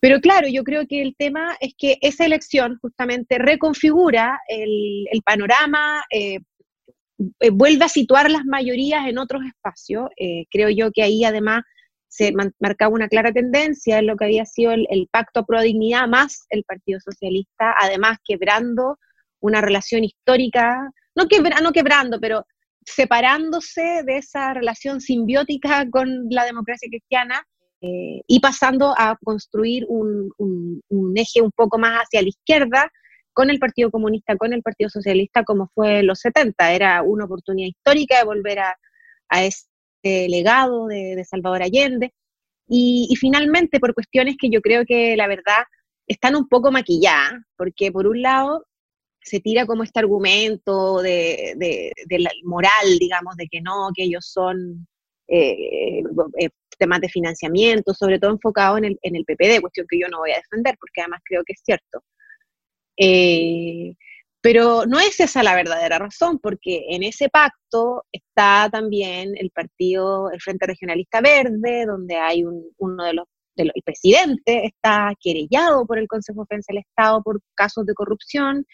Pero 0.00 0.20
claro, 0.20 0.48
yo 0.48 0.64
creo 0.64 0.86
que 0.86 1.02
el 1.02 1.14
tema 1.16 1.56
es 1.60 1.74
que 1.76 1.98
esa 2.00 2.24
elección 2.24 2.78
justamente 2.80 3.38
reconfigura 3.38 4.40
el, 4.48 5.06
panorama, 5.24 6.02
vuelve 7.52 7.84
a 7.84 7.88
situar 7.88 8.30
las 8.30 8.44
mayorías 8.46 9.06
en 9.06 9.18
otros 9.18 9.42
espacios. 9.44 10.08
creo 10.50 10.70
yo 10.70 10.90
que 10.90 11.02
ahí 11.02 11.22
además 11.24 11.64
se 12.08 12.32
marcaba 12.58 12.94
una 12.94 13.08
clara 13.08 13.30
tendencia 13.32 13.98
en 13.98 14.06
lo 14.06 14.16
que 14.16 14.24
había 14.24 14.44
sido 14.44 14.72
el, 14.72 14.86
el 14.90 15.06
pacto 15.12 15.44
pro 15.44 15.60
dignidad 15.60 16.08
más 16.08 16.46
el 16.48 16.64
Partido 16.64 16.98
Socialista, 16.98 17.74
además 17.78 18.18
quebrando 18.24 18.98
una 19.40 19.60
relación 19.60 20.04
histórica, 20.04 20.90
no, 21.14 21.24
no 21.62 21.72
quebrando, 21.72 22.20
pero 22.20 22.46
separándose 22.84 24.02
de 24.04 24.18
esa 24.18 24.54
relación 24.54 25.00
simbiótica 25.00 25.88
con 25.90 26.26
la 26.30 26.44
democracia 26.44 26.88
cristiana 26.88 27.44
eh, 27.82 28.20
y 28.26 28.40
pasando 28.40 28.94
a 28.96 29.16
construir 29.24 29.86
un, 29.88 30.32
eje 31.16 31.40
un 31.40 31.50
poco 31.50 31.78
más 31.78 32.02
hacia 32.02 32.22
la 32.22 32.28
izquierda 32.28 32.90
con 33.32 33.48
el 33.48 33.58
Partido 33.58 33.90
Comunista, 33.90 34.36
con 34.36 34.52
el 34.52 34.62
Partido 34.62 34.90
Socialista, 34.90 35.44
como 35.44 35.70
fue 35.74 36.00
en 36.00 36.06
los 36.06 36.20
70. 36.20 36.72
Era 36.72 37.02
una 37.02 37.24
oportunidad 37.24 37.68
histórica 37.68 38.18
de 38.18 38.24
volver 38.24 38.58
a, 38.58 38.76
a 39.30 39.44
ese 39.44 39.66
legado 40.02 40.88
de, 40.88 41.24
Salvador 41.24 41.62
Allende. 41.62 42.12
Y, 42.68 43.12
finalmente, 43.18 43.80
por 43.80 43.94
cuestiones 43.94 44.36
que 44.38 44.50
yo 44.50 44.60
creo 44.60 44.84
que 44.86 45.16
la 45.16 45.26
verdad 45.26 45.64
están 46.06 46.36
un 46.36 46.48
poco 46.48 46.70
maquilladas, 46.70 47.32
porque 47.56 47.90
por 47.90 48.06
un 48.06 48.22
lado 48.22 48.64
se 49.22 49.40
tira 49.40 49.66
como 49.66 49.82
este 49.82 50.00
argumento 50.00 51.02
de, 51.02 51.92
la 52.10 52.30
moral, 52.44 52.98
digamos, 52.98 53.36
de 53.36 53.48
que 53.48 53.60
no, 53.60 53.90
que 53.94 54.04
ellos 54.04 54.26
son 54.26 54.86
eh, 55.30 56.02
eh, 56.38 56.48
temas 56.76 57.00
de 57.00 57.08
financiamiento, 57.08 57.94
sobre 57.94 58.18
todo 58.18 58.32
enfocado 58.32 58.78
en 58.78 58.86
el, 58.86 58.98
en 59.02 59.14
el 59.14 59.24
PPD, 59.24 59.60
cuestión 59.60 59.86
que 59.88 60.00
yo 60.00 60.08
no 60.08 60.18
voy 60.18 60.32
a 60.32 60.36
defender, 60.36 60.76
porque 60.80 61.02
además 61.02 61.20
creo 61.24 61.42
que 61.44 61.52
es 61.52 61.60
cierto. 61.64 62.02
Eh, 62.96 63.94
pero 64.40 64.86
no 64.86 64.98
es 64.98 65.20
esa 65.20 65.42
la 65.42 65.54
verdadera 65.54 65.98
razón, 65.98 66.38
porque 66.38 66.86
en 66.88 67.02
ese 67.02 67.28
pacto 67.28 68.04
está 68.10 68.68
también 68.72 69.34
el 69.36 69.50
partido, 69.50 70.30
el 70.32 70.40
Frente 70.40 70.66
Regionalista 70.66 71.20
Verde, 71.20 71.86
donde 71.86 72.16
hay 72.16 72.42
uno 72.78 73.04
de 73.04 73.14
los, 73.14 73.26
el 73.56 73.70
presidente 73.84 74.66
está 74.66 75.12
querellado 75.20 75.86
por 75.86 75.98
el 75.98 76.08
Consejo 76.08 76.40
de 76.40 76.46
Defensa 76.48 76.72
del 76.72 76.82
Estado 76.88 77.22
por 77.22 77.40
casos 77.54 77.84
de 77.86 77.94
corrupción. 77.94 78.66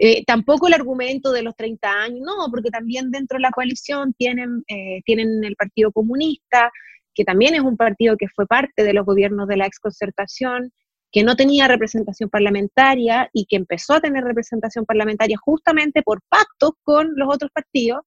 Eh, 0.00 0.24
tampoco 0.24 0.68
el 0.68 0.74
argumento 0.74 1.32
de 1.32 1.42
los 1.42 1.56
30 1.56 1.90
años, 1.90 2.20
no, 2.20 2.48
porque 2.50 2.70
también 2.70 3.10
dentro 3.10 3.36
de 3.36 3.42
la 3.42 3.50
coalición 3.50 4.14
tienen, 4.14 4.62
eh, 4.68 5.00
tienen 5.04 5.42
el 5.42 5.56
Partido 5.56 5.90
Comunista, 5.90 6.70
que 7.12 7.24
también 7.24 7.54
es 7.54 7.62
un 7.62 7.76
partido 7.76 8.16
que 8.16 8.28
fue 8.28 8.46
parte 8.46 8.84
de 8.84 8.92
los 8.92 9.04
gobiernos 9.04 9.48
de 9.48 9.56
la 9.56 9.66
exconcertación, 9.66 10.72
que 11.10 11.24
no 11.24 11.34
tenía 11.34 11.66
representación 11.66 12.30
parlamentaria 12.30 13.28
y 13.32 13.46
que 13.46 13.56
empezó 13.56 13.94
a 13.94 14.00
tener 14.00 14.22
representación 14.22 14.84
parlamentaria 14.84 15.36
justamente 15.36 16.02
por 16.02 16.20
pactos 16.28 16.72
con 16.84 17.10
los 17.16 17.34
otros 17.34 17.50
partidos. 17.50 18.02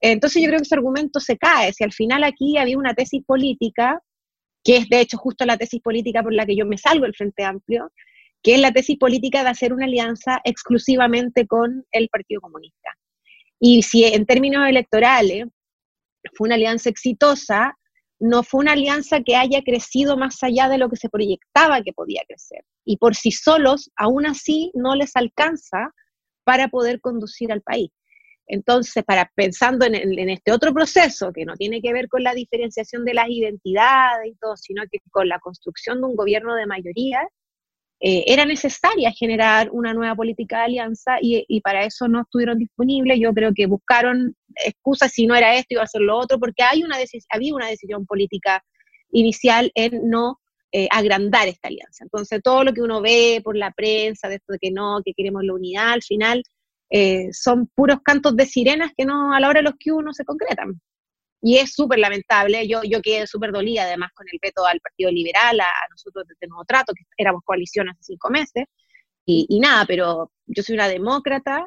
Entonces 0.00 0.42
yo 0.42 0.48
creo 0.48 0.58
que 0.58 0.64
ese 0.64 0.74
argumento 0.74 1.18
se 1.20 1.38
cae. 1.38 1.72
Si 1.72 1.84
al 1.84 1.92
final 1.92 2.24
aquí 2.24 2.58
había 2.58 2.76
una 2.76 2.94
tesis 2.94 3.22
política, 3.24 4.02
que 4.64 4.78
es 4.78 4.88
de 4.88 5.00
hecho 5.00 5.16
justo 5.16 5.46
la 5.46 5.56
tesis 5.56 5.80
política 5.80 6.22
por 6.22 6.34
la 6.34 6.44
que 6.44 6.56
yo 6.56 6.66
me 6.66 6.76
salgo 6.76 7.04
del 7.04 7.14
Frente 7.14 7.44
Amplio, 7.44 7.90
que 8.42 8.54
es 8.54 8.60
la 8.60 8.72
tesis 8.72 8.98
política 8.98 9.42
de 9.42 9.50
hacer 9.50 9.72
una 9.72 9.86
alianza 9.86 10.40
exclusivamente 10.44 11.46
con 11.46 11.84
el 11.92 12.08
Partido 12.08 12.40
Comunista. 12.40 12.90
Y 13.60 13.82
si 13.82 14.04
en 14.04 14.26
términos 14.26 14.66
electorales 14.68 15.46
fue 16.34 16.46
una 16.48 16.56
alianza 16.56 16.90
exitosa, 16.90 17.76
no 18.18 18.42
fue 18.42 18.60
una 18.60 18.72
alianza 18.72 19.20
que 19.20 19.36
haya 19.36 19.62
crecido 19.62 20.16
más 20.16 20.42
allá 20.42 20.68
de 20.68 20.78
lo 20.78 20.88
que 20.88 20.96
se 20.96 21.08
proyectaba 21.08 21.82
que 21.82 21.92
podía 21.92 22.22
crecer. 22.26 22.64
Y 22.84 22.96
por 22.96 23.14
sí 23.14 23.32
solos, 23.32 23.90
aún 23.96 24.26
así, 24.26 24.70
no 24.74 24.94
les 24.94 25.16
alcanza 25.16 25.92
para 26.44 26.68
poder 26.68 27.00
conducir 27.00 27.52
al 27.52 27.62
país. 27.62 27.90
Entonces, 28.46 29.04
para, 29.04 29.30
pensando 29.34 29.86
en, 29.86 29.94
en, 29.94 30.28
este 30.28 30.52
otro 30.52 30.72
proceso 30.72 31.32
que 31.32 31.44
no 31.44 31.54
tiene 31.54 31.80
que 31.80 31.92
ver 31.92 32.08
con 32.08 32.22
la 32.22 32.34
diferenciación 32.34 33.04
de 33.04 33.14
las 33.14 33.28
identidades 33.28 34.32
y 34.32 34.34
todo, 34.36 34.56
sino 34.56 34.82
que 34.90 34.98
con 35.10 35.28
la 35.28 35.38
construcción 35.38 36.00
de 36.00 36.06
un 36.08 36.16
gobierno 36.16 36.54
de 36.54 36.66
mayoría, 36.66 37.26
eh, 38.04 38.24
era 38.26 38.44
necesaria 38.44 39.12
generar 39.12 39.70
una 39.70 39.94
nueva 39.94 40.16
política 40.16 40.58
de 40.58 40.64
alianza 40.64 41.18
y, 41.20 41.60
para 41.60 41.84
eso 41.84 42.08
no 42.08 42.22
estuvieron 42.22 42.58
disponibles. 42.58 43.20
Yo 43.20 43.32
creo 43.32 43.52
que 43.54 43.66
buscaron 43.66 44.34
excusas 44.56 45.12
si 45.12 45.24
no 45.24 45.36
era 45.36 45.54
esto, 45.54 45.74
iba 45.74 45.84
a 45.84 45.86
ser 45.86 46.00
lo 46.00 46.18
otro, 46.18 46.40
porque 46.40 46.64
hay 46.64 46.82
una 46.82 46.96
había 47.30 47.54
una 47.54 47.68
decisión 47.68 48.04
política 48.04 48.60
inicial 49.12 49.70
en 49.76 50.10
no 50.10 50.40
eh, 50.72 50.88
agrandar 50.90 51.46
esta 51.46 51.68
alianza. 51.68 52.02
Entonces, 52.02 52.40
todo 52.42 52.64
lo 52.64 52.72
que 52.72 52.80
uno 52.82 53.00
ve 53.00 53.40
por 53.44 53.56
la 53.56 53.70
prensa, 53.70 54.28
de 54.28 54.36
esto 54.36 54.54
de 54.54 54.58
que 54.58 54.72
no, 54.72 55.00
que 55.04 55.12
queremos 55.14 55.44
la 55.44 55.54
unidad, 55.54 55.92
al 55.92 56.02
final 56.02 56.42
eh, 56.90 57.28
son 57.32 57.68
puros 57.68 57.98
cantos 58.04 58.34
de 58.36 58.46
sirenas 58.46 58.90
que 58.96 59.04
no 59.04 59.32
a 59.32 59.38
la 59.38 59.48
hora 59.48 59.60
de 59.60 59.64
los 59.64 59.74
que 59.78 59.92
uno 59.92 60.12
se 60.12 60.24
concretan 60.24 60.80
y 61.42 61.58
es 61.58 61.74
súper 61.74 61.98
lamentable. 61.98 62.66
Yo, 62.68 62.82
yo 62.84 63.02
quedé 63.02 63.26
súper 63.26 63.50
dolida 63.50 63.82
además 63.82 64.10
con 64.14 64.26
el 64.32 64.38
veto 64.40 64.64
al 64.64 64.80
Partido 64.80 65.10
Liberal, 65.10 65.60
a, 65.60 65.66
nosotros 65.90 66.24
desde 66.28 66.48
Nuevo 66.48 66.64
Trato, 66.64 66.94
que 66.94 67.04
éramos 67.18 67.42
coalición 67.44 67.88
hace 67.88 68.02
cinco 68.02 68.30
meses, 68.30 68.64
y, 69.24 69.60
nada, 69.60 69.84
pero 69.86 70.32
yo 70.46 70.62
soy 70.62 70.74
una 70.74 70.88
demócrata, 70.88 71.66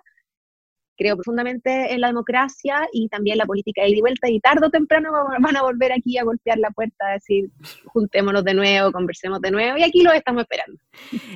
creo 0.98 1.16
profundamente 1.16 1.94
en 1.94 2.02
la 2.02 2.08
democracia 2.08 2.88
y 2.92 3.08
también 3.10 3.38
la 3.38 3.46
política 3.46 3.82
de 3.82 3.90
ida 3.90 3.98
y 3.98 4.02
vuelta, 4.02 4.30
y 4.30 4.40
tarde 4.40 4.68
o 4.68 4.70
temprano 4.70 5.12
van 5.40 5.56
a 5.56 5.62
volver 5.62 5.92
aquí 5.94 6.18
a 6.18 6.24
golpear 6.24 6.58
la 6.58 6.70
puerta, 6.72 7.08
a 7.08 7.14
decir, 7.14 7.50
juntémonos 7.86 8.44
de 8.44 8.54
nuevo, 8.54 8.92
conversemos 8.92 9.40
de 9.42 9.52
nuevo, 9.52 9.78
y 9.78 9.84
aquí 9.84 10.04
lo 10.04 10.12
estamos 10.12 10.44
esperando. 10.44 10.80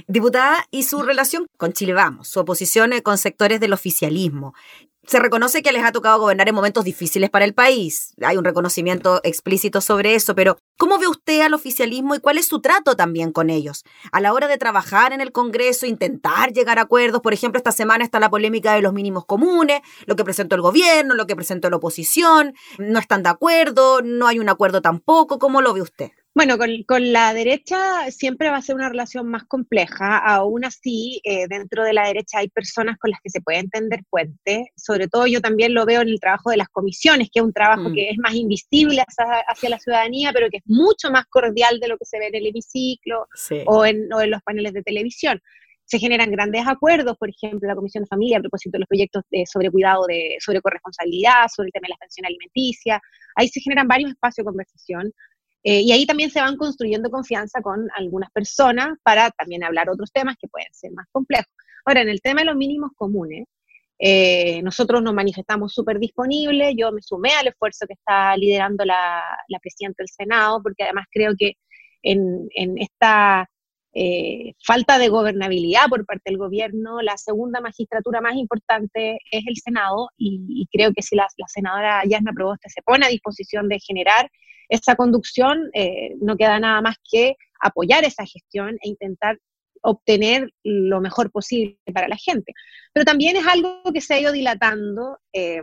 Diputada, 0.07 0.65
¿y 0.71 0.83
su 0.83 1.03
relación 1.03 1.45
con 1.57 1.73
Chile 1.73 1.93
Vamos, 1.93 2.27
su 2.27 2.39
oposición 2.39 2.91
con 3.01 3.17
sectores 3.17 3.59
del 3.59 3.73
oficialismo? 3.73 4.53
Se 5.09 5.17
reconoce 5.17 5.63
que 5.63 5.71
les 5.71 5.83
ha 5.83 5.91
tocado 5.91 6.19
gobernar 6.19 6.47
en 6.49 6.53
momentos 6.53 6.83
difíciles 6.83 7.31
para 7.31 7.43
el 7.43 7.55
país. 7.55 8.13
Hay 8.21 8.37
un 8.37 8.45
reconocimiento 8.45 9.21
explícito 9.23 9.81
sobre 9.81 10.13
eso, 10.13 10.35
pero 10.35 10.59
¿cómo 10.77 10.99
ve 10.99 11.07
usted 11.07 11.41
al 11.41 11.55
oficialismo 11.55 12.13
y 12.13 12.19
cuál 12.19 12.37
es 12.37 12.47
su 12.47 12.61
trato 12.61 12.95
también 12.95 13.31
con 13.31 13.49
ellos? 13.49 13.85
A 14.11 14.21
la 14.21 14.33
hora 14.33 14.47
de 14.47 14.59
trabajar 14.59 15.11
en 15.11 15.19
el 15.19 15.31
Congreso, 15.31 15.87
intentar 15.87 16.53
llegar 16.53 16.77
a 16.77 16.83
acuerdos, 16.83 17.21
por 17.21 17.33
ejemplo, 17.33 17.57
esta 17.57 17.71
semana 17.71 18.03
está 18.03 18.19
la 18.19 18.29
polémica 18.29 18.75
de 18.75 18.83
los 18.83 18.93
mínimos 18.93 19.25
comunes, 19.25 19.81
lo 20.05 20.15
que 20.15 20.23
presentó 20.23 20.55
el 20.55 20.61
gobierno, 20.61 21.15
lo 21.15 21.25
que 21.25 21.35
presentó 21.35 21.71
la 21.71 21.77
oposición, 21.77 22.53
no 22.77 22.99
están 22.99 23.23
de 23.23 23.29
acuerdo, 23.29 24.03
no 24.03 24.27
hay 24.27 24.37
un 24.37 24.47
acuerdo 24.47 24.83
tampoco, 24.83 25.39
¿cómo 25.39 25.63
lo 25.63 25.73
ve 25.73 25.81
usted? 25.81 26.11
Bueno, 26.35 26.57
con, 26.57 27.11
la 27.11 27.33
derecha 27.33 28.09
siempre 28.11 28.49
va 28.49 28.57
a 28.57 28.61
ser 28.61 28.75
una 28.75 28.87
relación 28.87 29.27
más 29.27 29.45
compleja. 29.45 30.19
Aún 30.19 30.63
así, 30.63 31.19
eh, 31.23 31.47
dentro 31.49 31.83
de 31.83 31.93
la 31.93 32.07
derecha 32.07 32.37
hay 32.39 32.49
personas 32.49 32.97
con 32.99 33.11
las 33.11 33.19
que 33.21 33.29
se 33.29 33.41
puede 33.41 33.59
entender 33.59 34.01
puente. 34.09 34.71
Sobre 34.75 35.07
todo 35.07 35.25
yo 35.27 35.41
también 35.41 35.73
lo 35.73 35.85
veo 35.85 36.01
en 36.01 36.09
el 36.09 36.19
trabajo 36.19 36.51
de 36.51 36.57
las 36.57 36.69
comisiones, 36.69 37.29
que 37.31 37.39
es 37.39 37.45
un 37.45 37.51
trabajo 37.51 37.89
mm. 37.89 37.93
que 37.93 38.09
es 38.11 38.17
más 38.19 38.35
invisible 38.35 39.03
hacia, 39.47 39.69
la 39.69 39.79
ciudadanía, 39.79 40.31
pero 40.31 40.49
que 40.49 40.57
es 40.57 40.63
mucho 40.65 41.11
más 41.11 41.25
cordial 41.25 41.79
de 41.79 41.87
lo 41.87 41.97
que 41.97 42.05
se 42.05 42.19
ve 42.19 42.27
en 42.27 42.35
el 42.35 42.47
hemiciclo 42.47 43.27
o, 43.65 43.85
en, 43.85 44.07
los 44.09 44.41
paneles 44.43 44.73
de 44.73 44.83
televisión 44.83 45.41
se 45.85 45.97
generan 45.97 46.29
grandes 46.29 46.67
acuerdos, 46.67 47.17
por 47.17 47.29
ejemplo, 47.29 47.67
la 47.67 47.73
Comisión 47.73 48.03
de 48.03 48.07
Familia 48.07 48.37
a 48.37 48.41
propósito 48.41 48.73
de 48.73 48.79
los 48.81 48.87
proyectos 48.87 49.23
de, 49.31 49.43
sobre 49.47 49.71
cuidado, 49.71 50.05
de, 50.05 50.37
sobre 50.39 50.61
corresponsabilidad, 50.61 51.47
sobre 51.53 51.69
el 51.69 51.73
tema 51.73 51.87
de 51.87 51.93
la 51.93 51.97
pensión 51.97 52.27
alimenticia. 52.27 53.01
Ahí 53.35 53.47
se 53.47 53.59
generan 53.59 53.87
varios 53.87 54.11
espacios 54.11 54.45
de 54.45 54.49
conversación. 54.49 55.11
Eh, 55.63 55.81
y 55.81 55.91
ahí 55.91 56.05
también 56.05 56.29
se 56.29 56.41
van 56.41 56.55
construyendo 56.55 57.09
confianza 57.09 57.61
con 57.61 57.87
algunas 57.95 58.31
personas 58.31 58.97
para 59.03 59.29
también 59.31 59.63
hablar 59.63 59.89
otros 59.89 60.11
temas 60.11 60.35
que 60.39 60.47
pueden 60.47 60.73
ser 60.73 60.91
más 60.93 61.05
complejos. 61.11 61.51
Ahora, 61.85 62.01
en 62.01 62.09
el 62.09 62.21
tema 62.21 62.41
de 62.41 62.45
los 62.45 62.55
mínimos 62.55 62.91
comunes, 62.95 63.45
eh, 63.99 64.61
nosotros 64.63 65.01
nos 65.03 65.13
manifestamos 65.13 65.73
súper 65.73 65.99
disponibles, 65.99 66.73
yo 66.77 66.91
me 66.91 67.01
sumé 67.01 67.31
al 67.31 67.47
esfuerzo 67.47 67.85
que 67.85 67.93
está 67.93 68.35
liderando 68.37 68.85
la, 68.85 69.21
la 69.49 69.59
presidenta 69.59 70.01
del 70.03 70.07
Senado, 70.07 70.61
porque 70.63 70.83
además 70.83 71.05
creo 71.11 71.33
que 71.37 71.53
en, 72.01 72.47
en 72.55 72.77
esta 72.77 73.49
eh, 73.93 74.53
falta 74.63 74.99
de 74.99 75.09
gobernabilidad 75.09 75.87
por 75.89 76.05
parte 76.05 76.23
del 76.25 76.37
gobierno, 76.37 77.01
la 77.01 77.17
segunda 77.17 77.59
magistratura 77.59 78.21
más 78.21 78.35
importante 78.35 79.19
es 79.31 79.43
el 79.47 79.57
Senado 79.57 80.09
y, 80.17 80.67
creo 80.71 80.93
que 80.93 81.01
si 81.01 81.15
la, 81.15 81.27
la 81.37 81.47
senadora 81.47 82.03
Yasna 82.05 82.31
Proboste 82.33 82.69
se 82.69 82.81
pone 82.83 83.05
a 83.05 83.09
disposición 83.09 83.67
de 83.67 83.79
generar 83.79 84.29
esa 84.69 84.95
conducción, 84.95 85.69
eh, 85.73 86.15
no 86.21 86.37
queda 86.37 86.59
nada 86.59 86.81
más 86.81 86.95
que 87.11 87.35
apoyar 87.59 88.05
esa 88.05 88.25
gestión 88.25 88.77
e 88.81 88.89
intentar 88.89 89.37
obtener 89.81 90.51
lo 90.63 91.01
mejor 91.01 91.31
posible 91.31 91.79
para 91.93 92.07
la 92.07 92.17
gente. 92.17 92.53
Pero 92.93 93.05
también 93.05 93.35
es 93.35 93.47
algo 93.47 93.81
que 93.93 94.01
se 94.01 94.13
ha 94.13 94.19
ido 94.19 94.31
dilatando, 94.31 95.17
eh, 95.33 95.61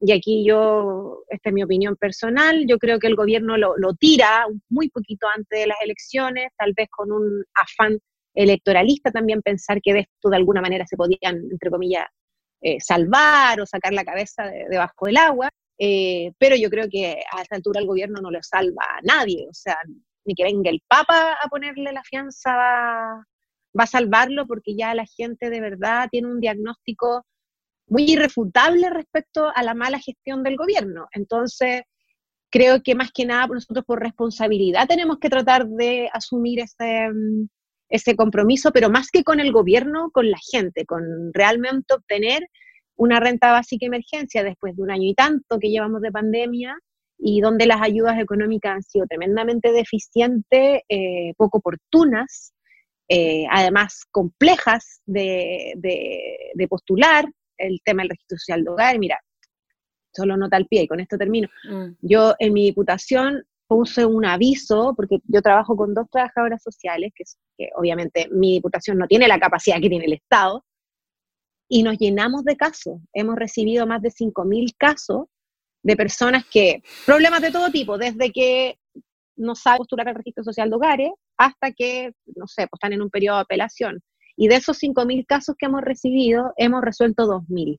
y 0.00 0.12
aquí 0.12 0.44
yo, 0.46 1.24
esta 1.28 1.50
es 1.50 1.54
mi 1.54 1.62
opinión 1.62 1.94
personal, 1.96 2.64
yo 2.66 2.78
creo 2.78 2.98
que 2.98 3.06
el 3.06 3.16
gobierno 3.16 3.56
lo, 3.58 3.94
tira 3.94 4.46
muy 4.70 4.88
poquito 4.88 5.26
antes 5.34 5.60
de 5.60 5.66
las 5.66 5.76
elecciones, 5.82 6.50
tal 6.56 6.72
vez 6.74 6.88
con 6.90 7.12
un 7.12 7.44
afán 7.54 7.98
electoralista 8.34 9.10
también 9.10 9.42
pensar 9.42 9.80
que 9.82 9.92
de 9.92 10.00
esto 10.00 10.30
de 10.30 10.36
alguna 10.36 10.62
manera 10.62 10.86
se 10.86 10.96
podían, 10.96 11.36
entre 11.50 11.70
comillas, 11.70 12.06
eh, 12.62 12.78
salvar 12.80 13.60
o 13.60 13.66
sacar 13.66 13.92
la 13.92 14.04
cabeza 14.04 14.44
debajo 14.70 15.06
del 15.06 15.16
agua. 15.18 15.50
Eh, 15.82 16.32
pero 16.36 16.56
yo 16.56 16.68
creo 16.68 16.90
que 16.90 17.22
a 17.32 17.40
esta 17.40 17.56
altura 17.56 17.80
el 17.80 17.86
gobierno 17.86 18.20
no 18.20 18.30
lo 18.30 18.42
salva 18.42 18.84
a 18.84 19.00
nadie, 19.02 19.46
o 19.48 19.54
sea, 19.54 19.78
ni 20.26 20.34
que 20.34 20.44
venga 20.44 20.68
el 20.68 20.82
Papa 20.86 21.38
a 21.42 21.48
ponerle 21.48 21.90
la 21.90 22.02
fianza 22.04 22.54
va, 22.54 23.26
a 23.78 23.86
salvarlo 23.86 24.46
porque 24.46 24.76
ya 24.76 24.94
la 24.94 25.06
gente 25.06 25.48
de 25.48 25.60
verdad 25.62 26.08
tiene 26.10 26.28
un 26.28 26.38
diagnóstico 26.38 27.24
muy 27.86 28.10
irrefutable 28.10 28.90
respecto 28.90 29.50
a 29.54 29.62
la 29.62 29.72
mala 29.72 29.98
gestión 29.98 30.42
del 30.42 30.56
gobierno. 30.56 31.08
Entonces, 31.12 31.82
creo 32.50 32.82
que 32.82 32.94
más 32.94 33.10
que 33.10 33.24
nada 33.24 33.46
nosotros 33.46 33.86
por 33.86 34.00
responsabilidad 34.00 34.86
tenemos 34.86 35.18
que 35.18 35.30
tratar 35.30 35.66
de 35.66 36.10
asumir 36.12 36.60
ese, 36.60 37.08
ese 37.88 38.16
compromiso, 38.16 38.70
pero 38.70 38.90
más 38.90 39.10
que 39.10 39.24
con 39.24 39.40
el 39.40 39.50
gobierno, 39.50 40.10
con 40.12 40.30
la 40.30 40.38
gente, 40.52 40.84
con 40.84 41.32
realmente 41.32 41.94
obtener 41.94 42.42
una 43.00 43.18
renta 43.18 43.50
básica 43.50 43.86
emergencia 43.86 44.44
después 44.44 44.76
de 44.76 44.82
un 44.82 44.90
año 44.90 45.08
y 45.08 45.14
tanto 45.14 45.58
que 45.58 45.70
llevamos 45.70 46.02
de 46.02 46.12
pandemia 46.12 46.78
y 47.18 47.40
donde 47.40 47.66
las 47.66 47.80
ayudas 47.80 48.20
económicas 48.20 48.74
han 48.74 48.82
sido 48.82 49.06
tremendamente 49.06 49.72
deficientes, 49.72 50.82
eh, 50.86 51.32
poco 51.38 51.58
oportunas, 51.58 52.52
eh, 53.08 53.46
además 53.50 54.04
complejas 54.10 55.00
de, 55.06 55.72
de, 55.76 56.68
postular, 56.68 57.24
el 57.56 57.80
tema 57.84 58.02
del 58.02 58.10
registro 58.10 58.36
social 58.36 58.64
de 58.64 58.70
hogar. 58.70 58.98
Mira, 58.98 59.18
solo 60.14 60.36
nota 60.36 60.58
al 60.58 60.66
pie, 60.66 60.82
y 60.82 60.86
con 60.86 61.00
esto 61.00 61.16
termino. 61.16 61.48
Mm. 61.70 61.92
Yo 62.02 62.34
en 62.38 62.52
mi 62.52 62.64
diputación 62.64 63.42
puse 63.66 64.04
un 64.04 64.26
aviso, 64.26 64.92
porque 64.94 65.18
yo 65.24 65.40
trabajo 65.40 65.74
con 65.74 65.94
dos 65.94 66.06
trabajadoras 66.10 66.62
sociales, 66.62 67.12
que, 67.14 67.24
que 67.56 67.70
obviamente 67.76 68.28
mi 68.30 68.52
diputación 68.54 68.98
no 68.98 69.06
tiene 69.06 69.26
la 69.26 69.40
capacidad 69.40 69.80
que 69.80 69.88
tiene 69.88 70.04
el 70.04 70.12
Estado, 70.14 70.64
y 71.70 71.84
nos 71.84 71.96
llenamos 71.98 72.44
de 72.44 72.56
casos. 72.56 72.98
Hemos 73.14 73.36
recibido 73.36 73.86
más 73.86 74.02
de 74.02 74.10
5.000 74.10 74.74
casos 74.76 75.26
de 75.82 75.96
personas 75.96 76.44
que, 76.50 76.82
problemas 77.06 77.40
de 77.40 77.52
todo 77.52 77.70
tipo, 77.70 77.96
desde 77.96 78.32
que 78.32 78.76
no 79.36 79.54
saben 79.54 79.78
postular 79.78 80.08
al 80.08 80.16
registro 80.16 80.42
social 80.42 80.68
de 80.68 80.76
hogares 80.76 81.10
hasta 81.38 81.70
que, 81.70 82.12
no 82.34 82.46
sé, 82.48 82.66
pues 82.66 82.78
están 82.78 82.92
en 82.92 83.00
un 83.00 83.08
periodo 83.08 83.36
de 83.36 83.42
apelación. 83.42 84.00
Y 84.36 84.48
de 84.48 84.56
esos 84.56 84.82
5.000 84.82 85.24
casos 85.26 85.54
que 85.56 85.66
hemos 85.66 85.82
recibido, 85.82 86.52
hemos 86.56 86.82
resuelto 86.82 87.24
2.000. 87.24 87.78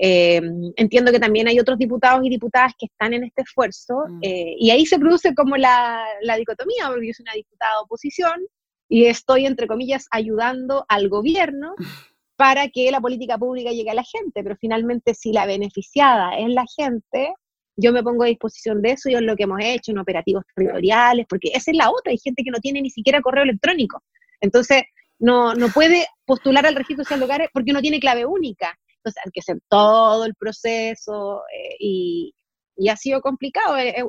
Eh, 0.00 0.40
entiendo 0.74 1.12
que 1.12 1.20
también 1.20 1.46
hay 1.46 1.60
otros 1.60 1.78
diputados 1.78 2.26
y 2.26 2.28
diputadas 2.28 2.72
que 2.76 2.86
están 2.86 3.14
en 3.14 3.22
este 3.22 3.42
esfuerzo 3.42 3.94
mm. 4.08 4.18
eh, 4.22 4.56
y 4.58 4.70
ahí 4.70 4.86
se 4.86 4.98
produce 4.98 5.36
como 5.36 5.56
la, 5.56 6.04
la, 6.22 6.34
dicotomía, 6.34 6.88
porque 6.88 7.06
yo 7.06 7.12
soy 7.14 7.22
una 7.22 7.34
diputada 7.34 7.70
de 7.74 7.84
oposición 7.84 8.40
y 8.88 9.04
estoy, 9.04 9.46
entre 9.46 9.68
comillas, 9.68 10.06
ayudando 10.10 10.84
al 10.88 11.08
gobierno 11.08 11.76
para 12.36 12.68
que 12.68 12.90
la 12.90 13.00
política 13.00 13.38
pública 13.38 13.70
llegue 13.70 13.90
a 13.90 13.94
la 13.94 14.04
gente, 14.04 14.42
pero 14.42 14.56
finalmente 14.56 15.14
si 15.14 15.32
la 15.32 15.46
beneficiada 15.46 16.36
es 16.38 16.48
la 16.48 16.64
gente, 16.76 17.32
yo 17.76 17.92
me 17.92 18.02
pongo 18.02 18.24
a 18.24 18.28
disposición 18.28 18.82
de 18.82 18.92
eso 18.92 19.08
y 19.08 19.14
es 19.14 19.22
lo 19.22 19.36
que 19.36 19.44
hemos 19.44 19.60
hecho 19.62 19.92
en 19.92 19.98
operativos 19.98 20.44
territoriales, 20.54 21.26
porque 21.28 21.50
esa 21.54 21.70
es 21.70 21.76
la 21.76 21.90
otra, 21.90 22.10
hay 22.10 22.18
gente 22.18 22.42
que 22.42 22.50
no 22.50 22.58
tiene 22.58 22.82
ni 22.82 22.90
siquiera 22.90 23.20
correo 23.20 23.44
electrónico, 23.44 24.02
entonces 24.40 24.82
no, 25.18 25.54
no 25.54 25.68
puede 25.68 26.06
postular 26.24 26.66
al 26.66 26.74
registro 26.74 27.04
social 27.04 27.22
hogares 27.22 27.48
porque 27.52 27.72
no 27.72 27.80
tiene 27.80 28.00
clave 28.00 28.26
única, 28.26 28.76
entonces 28.96 29.22
hay 29.24 29.30
que 29.32 29.40
hacer 29.40 29.58
todo 29.68 30.24
el 30.24 30.34
proceso 30.34 31.42
eh, 31.52 31.76
y, 31.78 32.34
y, 32.76 32.88
ha 32.88 32.96
sido 32.96 33.20
complicado, 33.20 33.76
eh, 33.76 33.90
eh, 33.90 34.04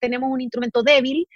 tenemos 0.00 0.30
un 0.30 0.40
instrumento 0.40 0.82
débil 0.82 1.26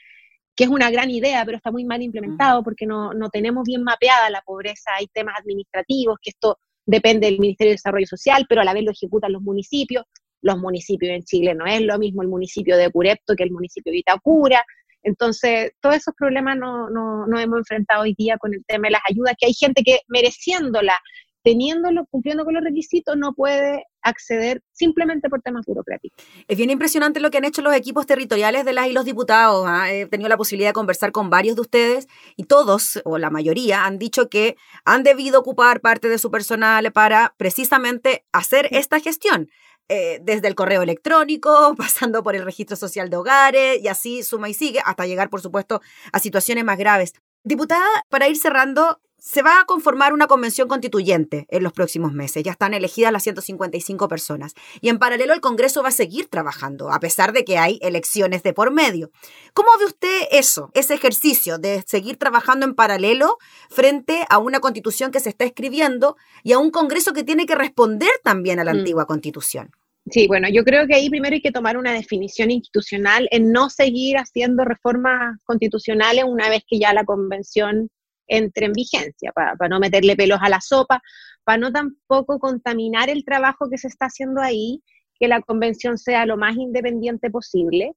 que 0.55 0.65
es 0.65 0.71
una 0.71 0.91
gran 0.91 1.11
idea, 1.11 1.45
pero 1.45 1.57
está 1.57 1.71
muy 1.71 1.85
mal 1.85 2.03
implementado 2.03 2.63
porque 2.63 2.87
no, 2.87 3.15
no 3.15 3.31
tenemos 3.31 3.65
bien 3.65 3.83
mapeada 3.83 4.31
la 4.31 4.43
pobreza, 4.43 4.93
hay 4.99 5.07
temas 5.09 5.35
administrativos, 5.39 6.19
que 6.21 6.31
esto 6.31 6.59
depende 6.87 7.27
del 7.27 7.39
Ministerio 7.39 7.71
de 7.71 7.75
Desarrollo 7.75 8.07
Social, 8.07 8.47
pero 8.49 8.61
a 8.61 8.65
la 8.65 8.75
vez 8.75 8.85
lo 8.85 8.91
ejecutan 8.91 9.33
los 9.33 9.43
municipios. 9.43 10.05
Los 10.43 10.59
municipios 10.59 11.13
en 11.13 11.23
Chile 11.23 11.55
no 11.55 11.67
es 11.67 11.83
lo 11.83 11.99
mismo 11.99 12.23
el 12.23 12.29
municipio 12.29 12.77
de 12.77 12.91
Curepto 12.91 13.35
que 13.37 13.45
el 13.45 13.51
municipio 13.51 13.93
de 13.93 13.99
Itacura. 13.99 14.65
Entonces, 15.03 15.73
todos 15.81 15.97
esos 15.97 16.15
problemas 16.15 16.57
no, 16.57 16.91
no, 16.91 17.27
no 17.27 17.39
hemos 17.39 17.59
enfrentado 17.59 18.03
hoy 18.03 18.15
día 18.17 18.37
con 18.39 18.55
el 18.55 18.65
tema 18.67 18.89
de 18.89 18.93
las 18.93 19.03
ayudas, 19.09 19.35
que 19.39 19.47
hay 19.47 19.55
gente 19.55 19.83
que 19.83 20.01
mereciéndola 20.09 20.99
teniéndolo, 21.43 22.07
cumpliendo 22.11 22.45
con 22.45 22.55
los 22.55 22.65
requisitos, 22.65 23.17
no 23.17 23.33
puede 23.33 23.85
acceder 24.03 24.63
simplemente 24.73 25.29
por 25.29 25.43
temas 25.43 25.67
burocráticos. 25.67 26.25
Es 26.49 26.57
bien 26.57 26.71
impresionante 26.71 27.21
lo 27.21 27.31
que 27.31 27.39
han 27.39 27.45
hecho 27.45 27.63
los 27.63 27.75
equipos 27.75 28.07
territoriales 28.07 28.65
de 28.65 28.73
las 28.73 28.87
y 28.89 28.93
los 28.93 29.05
diputados. 29.05 29.65
¿ah? 29.67 29.91
He 29.91 30.07
tenido 30.07 30.29
la 30.29 30.37
posibilidad 30.37 30.71
de 30.71 30.75
conversar 30.75 31.13
con 31.13 31.31
varios 31.31 31.57
de 31.57 31.63
ustedes 31.63 32.09
y 32.37 32.45
todos, 32.45 33.01
o 33.05 33.19
la 33.19 33.31
mayoría, 33.31 33.85
han 33.85 33.99
dicho 33.99 34.29
que 34.29 34.57
han 34.85 35.03
debido 35.03 35.41
ocupar 35.41 35.81
parte 35.81 36.09
de 36.09 36.19
su 36.19 36.31
personal 36.31 36.93
para 36.93 37.35
precisamente 37.37 38.25
hacer 38.33 38.69
esta 38.71 39.01
gestión. 39.01 39.49
Eh, 39.93 40.21
desde 40.23 40.47
el 40.47 40.55
correo 40.55 40.83
electrónico, 40.83 41.75
pasando 41.77 42.23
por 42.23 42.37
el 42.37 42.45
registro 42.45 42.77
social 42.77 43.11
de 43.11 43.17
hogares 43.17 43.83
y 43.83 43.89
así 43.89 44.23
suma 44.23 44.49
y 44.49 44.55
sigue, 44.55 44.81
hasta 44.85 45.05
llegar, 45.05 45.31
por 45.31 45.41
supuesto, 45.41 45.81
a 46.13 46.21
situaciones 46.21 46.65
más 46.65 46.79
graves. 46.79 47.15
Diputada, 47.43 47.89
para 48.09 48.29
ir 48.29 48.37
cerrando, 48.37 49.01
se 49.21 49.43
va 49.43 49.61
a 49.61 49.65
conformar 49.65 50.13
una 50.13 50.27
convención 50.27 50.69
constituyente 50.69 51.47
en 51.51 51.63
los 51.63 51.73
próximos 51.73 52.13
meses. 52.13 52.43
Ya 52.43 52.53
están 52.53 52.75
elegidas 52.75 53.13
las 53.13 53.23
155 53.23 54.09
personas. 54.09 54.55
Y 54.81 54.89
en 54.89 54.99
paralelo 54.99 55.35
el 55.35 55.41
Congreso 55.41 55.83
va 55.83 55.89
a 55.89 55.93
seguir 55.93 56.29
trabajando, 56.29 56.91
a 56.91 57.01
pesar 57.01 57.33
de 57.33 57.45
que 57.45 57.59
hay 57.59 57.79
elecciones 57.83 58.43
de 58.43 58.53
por 58.53 58.73
medio. 58.73 59.11
¿Cómo 59.53 59.69
ve 59.79 59.87
usted 59.87 60.23
eso, 60.31 60.71
ese 60.75 60.95
ejercicio 60.95 61.59
de 61.59 61.85
seguir 61.87 62.17
trabajando 62.17 62.67
en 62.67 62.75
paralelo 62.75 63.39
frente 63.69 64.25
a 64.29 64.39
una 64.39 64.61
constitución 64.61 65.11
que 65.11 65.21
se 65.21 65.29
está 65.29 65.45
escribiendo 65.45 66.17
y 66.43 66.53
a 66.53 66.59
un 66.59 66.71
Congreso 66.71 67.13
que 67.13 67.25
tiene 67.25 67.47
que 67.47 67.55
responder 67.55 68.11
también 68.25 68.59
a 68.61 68.65
la 68.65 68.73
mm. 68.73 68.79
antigua 68.79 69.07
constitución? 69.07 69.71
Sí, 70.11 70.27
bueno, 70.27 70.49
yo 70.51 70.65
creo 70.65 70.87
que 70.87 70.95
ahí 70.95 71.11
primero 71.11 71.35
hay 71.35 71.43
que 71.43 71.53
tomar 71.53 71.77
una 71.77 71.93
definición 71.93 72.51
institucional 72.51 73.29
en 73.31 73.53
no 73.53 73.69
seguir 73.69 74.17
haciendo 74.17 74.65
reformas 74.65 75.39
constitucionales 75.45 76.25
una 76.27 76.49
vez 76.49 76.65
que 76.67 76.79
ya 76.79 76.93
la 76.95 77.05
convención 77.05 77.91
entre 78.31 78.67
en 78.67 78.73
vigencia, 78.73 79.33
para, 79.33 79.69
no 79.69 79.81
meterle 79.81 80.17
pelos 80.17 80.39
a 80.41 80.49
la 80.49 80.61
sopa, 80.61 81.03
para 81.45 81.59
no 81.59 81.73
tampoco 81.73 82.39
contaminar 82.39 83.11
el 83.11 83.25
trabajo 83.25 83.69
que 83.69 83.77
se 83.77 83.89
está 83.89 84.07
haciendo 84.07 84.41
ahí, 84.41 84.83
que 85.19 85.29
la 85.29 85.43
convención 85.43 85.99
sea 85.99 86.25
lo 86.25 86.37
más 86.37 86.57
independiente 86.57 87.29
posible. 87.31 87.93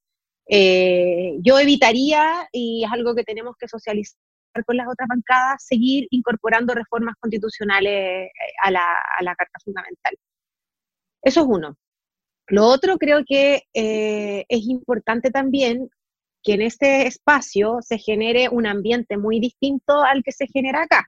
Eh, 0.49 1.37
yo 1.39 1.59
evitaría, 1.59 2.49
y 2.51 2.83
es 2.83 2.91
algo 2.91 3.15
que 3.15 3.23
tenemos 3.23 3.55
que 3.57 3.67
socializar 3.67 4.17
con 4.65 4.75
las 4.75 4.87
otras 4.87 5.07
bancadas, 5.07 5.65
seguir 5.65 6.07
incorporando 6.09 6.73
reformas 6.73 7.15
constitucionales 7.19 8.27
eh, 8.27 8.31
a 8.63 8.71
la, 8.71 9.35
Carta 9.37 9.59
Fundamental. 9.63 10.17
Eso 11.21 11.41
es 11.41 11.47
uno. 11.47 11.77
Lo 12.47 12.65
otro 12.65 12.97
creo 12.97 13.23
que 13.25 13.63
eh, 13.73 14.45
es 14.49 14.67
importante 14.67 15.31
también 15.31 15.89
que 16.43 16.53
en 16.53 16.61
este 16.61 17.07
espacio 17.07 17.77
se 17.81 17.97
genere 17.97 18.49
un 18.49 18.67
ambiente 18.67 19.17
muy 19.17 19.39
distinto 19.39 20.03
al 20.03 20.23
que 20.23 20.31
se 20.31 20.47
genera 20.47 20.83
acá. 20.83 21.07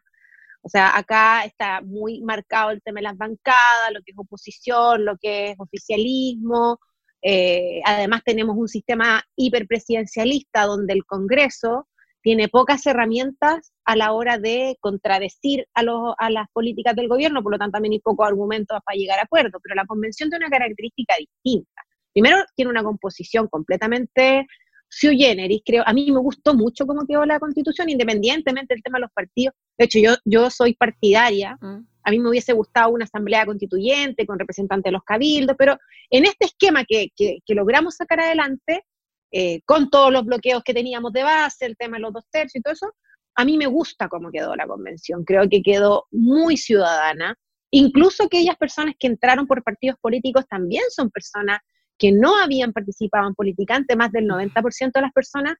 O 0.62 0.70
sea, 0.70 0.98
acá 0.98 1.46
está 1.46 1.82
muy 1.82 2.22
marcado 2.22 2.72
el 2.72 2.82
tema 2.82 3.00
de 3.00 3.04
las 3.04 3.18
bancadas, 3.18 3.92
lo 3.94 4.02
que 4.02 4.12
es 4.12 4.18
oposición, 4.18 5.06
lo 5.06 5.18
que 5.18 5.52
es 5.52 5.60
oficialismo. 5.60 6.80
Eh, 7.22 7.82
además 7.86 8.22
tenemos 8.26 8.56
un 8.58 8.68
sistema 8.68 9.22
hiperpresidencialista 9.36 10.64
donde 10.64 10.94
el 10.94 11.06
Congreso 11.06 11.88
tiene 12.24 12.48
pocas 12.48 12.84
herramientas 12.88 13.72
a 13.84 13.96
la 13.96 14.12
hora 14.14 14.40
de 14.40 14.78
contradecir 14.80 15.68
a, 15.76 15.84
a 16.18 16.30
las 16.32 16.48
políticas 16.52 16.96
del 16.96 17.08
gobierno, 17.08 17.44
por 17.44 17.52
lo 17.52 17.60
tanto 17.60 17.74
también 17.74 17.94
hay 17.94 18.00
pocos 18.00 18.28
argumentos 18.28 18.80
para 18.84 18.98
llegar 18.98 19.20
a 19.20 19.24
acuerdo, 19.24 19.60
pero 19.62 19.76
la 19.76 19.86
convención 19.86 20.32
tiene 20.32 20.48
una 20.48 20.58
característica 20.58 21.14
distinta. 21.20 21.84
Primero, 22.12 22.38
tiene 22.56 22.72
una 22.72 22.84
composición 22.84 23.48
completamente 23.48 24.48
sui 24.98 25.18
generis, 25.18 25.62
creo, 25.66 25.84
a 25.86 25.92
mí 25.92 26.10
me 26.10 26.20
gustó 26.20 26.54
mucho 26.56 26.88
cómo 26.88 27.06
quedó 27.06 27.26
la 27.26 27.38
constitución, 27.38 27.90
independientemente 27.90 28.74
del 28.74 28.82
tema 28.82 28.98
de 28.98 29.02
los 29.02 29.12
partidos. 29.12 29.54
De 29.78 29.86
hecho, 29.86 30.00
yo, 30.00 30.16
yo 30.24 30.50
soy 30.50 30.74
partidaria, 30.74 31.58
mm. 31.60 31.86
a 32.04 32.12
mí 32.12 32.20
me 32.20 32.30
hubiese 32.30 32.54
gustado 32.54 32.92
una 32.92 33.04
asamblea 33.04 33.46
constituyente 33.46 34.26
con 34.26 34.40
representantes 34.40 34.86
de 34.90 34.94
los 34.94 35.04
cabildos, 35.04 35.58
pero 35.60 35.78
en 36.10 36.24
este 36.24 36.46
esquema 36.46 36.86
que, 36.86 37.10
que, 37.14 37.42
logramos 37.50 37.96
sacar 37.96 38.22
adelante, 38.22 38.86
eh, 39.32 39.60
con 39.66 39.90
todos 39.90 40.14
los 40.14 40.24
bloqueos 40.24 40.64
que 40.64 40.74
teníamos 40.74 41.12
de 41.12 41.24
base, 41.24 41.66
el 41.66 41.76
tema 41.76 41.98
de 41.98 42.04
los 42.04 42.14
dos 42.14 42.24
tercios 42.32 42.56
y 42.56 42.62
todo 42.62 42.74
eso, 42.74 42.94
a 43.36 43.44
mí 43.44 43.58
me 43.58 43.66
gusta 43.66 44.08
cómo 44.08 44.32
quedó 44.32 44.56
la 44.56 44.66
convención, 44.66 45.26
creo 45.26 45.50
que 45.50 45.62
quedó 45.62 46.06
muy 46.12 46.56
ciudadana, 46.56 47.36
incluso 47.70 48.24
aquellas 48.24 48.56
personas 48.56 48.96
que 48.98 49.08
entraron 49.08 49.46
por 49.46 49.62
partidos 49.62 49.98
políticos 50.00 50.46
también 50.50 50.84
son 50.90 51.10
personas 51.10 51.60
que 51.98 52.12
no 52.12 52.38
habían 52.38 52.74
participado 52.74 53.28
en 53.28 53.36
política, 53.36 53.84
más 53.98 54.12
del 54.12 54.28
90% 54.28 54.92
de 54.94 55.02
las 55.02 55.12
personas 55.12 55.56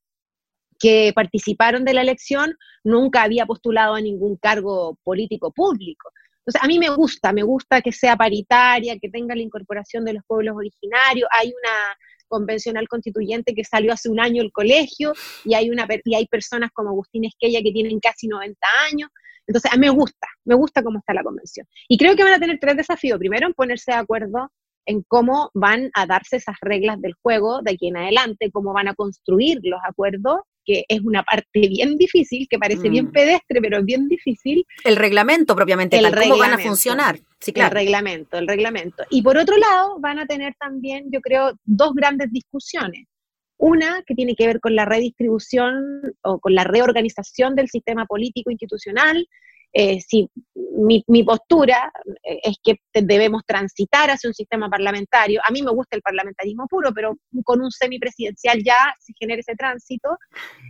que 0.78 1.14
participaron 1.16 1.86
de 1.86 1.94
la 1.94 2.02
elección 2.02 2.56
nunca 2.84 3.24
había 3.24 3.46
postulado 3.46 3.96
a 3.96 4.02
ningún 4.02 4.36
cargo 4.38 4.98
político 5.04 5.52
público. 5.52 6.12
Entonces, 6.40 6.62
a 6.62 6.68
mí 6.68 6.78
me 6.78 6.90
gusta, 6.90 7.34
me 7.34 7.44
gusta 7.44 7.82
que 7.82 7.92
sea 7.92 8.16
paritaria, 8.16 9.00
que 9.00 9.10
tenga 9.10 9.34
la 9.36 9.42
incorporación 9.42 10.06
de 10.06 10.14
los 10.14 10.24
pueblos 10.28 10.56
originarios. 10.56 11.28
Hay 11.32 11.48
una 11.48 11.98
convencional 12.28 12.88
constituyente 12.88 13.54
que 13.56 13.64
salió 13.64 13.94
hace 13.94 14.10
un 14.10 14.20
año 14.20 14.44
el 14.44 14.52
colegio 14.52 15.14
y 15.44 15.54
hay, 15.56 15.70
una, 15.70 15.88
y 16.04 16.16
hay 16.16 16.28
personas 16.28 16.70
como 16.74 16.90
Agustín 16.90 17.26
Esquella 17.26 17.62
que 17.64 17.72
tienen 17.72 18.00
casi 18.00 18.28
90 18.28 18.60
años. 18.92 19.10
Entonces, 19.48 19.72
a 19.72 19.76
mí 19.76 19.88
me 19.88 19.90
gusta, 19.90 20.28
me 20.44 20.56
gusta 20.56 20.84
cómo 20.84 21.00
está 21.00 21.14
la 21.14 21.24
convención. 21.24 21.68
Y 21.88 21.98
creo 21.98 22.16
que 22.16 22.24
van 22.24 22.34
a 22.34 22.40
tener 22.40 22.60
tres 22.60 22.78
desafíos. 22.78 23.18
Primero, 23.18 23.48
en 23.48 23.54
ponerse 23.54 23.92
de 23.92 23.98
acuerdo 23.98 24.52
en 24.86 25.04
cómo 25.08 25.50
van 25.54 25.90
a 25.94 26.06
darse 26.06 26.38
esas 26.38 26.56
reglas 26.62 27.02
del 27.02 27.14
juego 27.22 27.62
de 27.62 27.72
aquí 27.72 27.88
en 27.88 27.98
adelante, 27.98 28.52
cómo 28.52 28.74
van 28.74 28.88
a 28.88 28.96
construir 28.96 29.60
los 29.64 29.80
acuerdos, 29.88 30.40
que 30.64 30.84
es 30.88 31.02
una 31.02 31.24
parte 31.24 31.68
bien 31.68 31.96
difícil, 31.96 32.48
que 32.50 32.58
parece 32.58 32.90
bien 32.90 33.06
mm. 33.06 33.12
pedestre, 33.12 33.62
pero 33.62 33.80
es 33.80 33.86
bien 33.86 34.08
difícil. 34.08 34.66
El 34.84 34.96
reglamento 34.96 35.56
propiamente, 35.56 35.98
el 35.98 36.14
cómo 36.14 36.38
van 36.38 36.54
a 36.54 36.58
funcionar. 36.58 37.20
Sí, 37.40 37.54
claro. 37.54 37.78
El 37.78 37.86
reglamento, 37.86 38.38
el 38.38 38.48
reglamento. 38.48 39.04
Y 39.10 39.22
por 39.22 39.38
otro 39.38 39.58
lado, 39.58 40.00
van 40.00 40.20
a 40.20 40.26
tener 40.26 40.56
también, 40.60 41.06
yo 41.12 41.22
creo, 41.22 41.54
dos 41.64 41.94
grandes 41.94 42.32
discusiones. 42.32 43.08
Una 43.58 44.04
que 44.06 44.16
tiene 44.16 44.36
que 44.36 44.48
ver 44.48 44.60
con 44.60 44.76
la 44.76 44.86
redistribución 44.86 46.02
o 46.24 46.40
con 46.40 46.56
la 46.56 46.64
reorganización 46.64 47.56
del 47.56 47.70
sistema 47.70 48.06
político 48.06 48.52
institucional, 48.52 49.28
eh, 49.78 50.00
si 50.00 50.30
mi, 50.78 51.24
postura 51.26 51.92
eh, 52.24 52.40
es 52.44 52.56
que 52.64 52.80
debemos 52.94 53.44
transitar 53.46 54.10
hacia 54.10 54.30
un 54.30 54.34
sistema 54.34 54.70
parlamentario. 54.70 55.42
A 55.46 55.52
mí 55.52 55.62
me 55.62 55.72
gusta 55.72 55.98
el 55.98 56.02
parlamentarismo 56.02 56.66
puro, 56.68 56.94
pero 56.94 57.18
con 57.44 57.62
un 57.62 57.70
semipresidencial 57.72 58.64
ya 58.64 58.96
se 59.00 59.12
genera 59.20 59.42
ese 59.42 59.56
tránsito. 59.56 60.18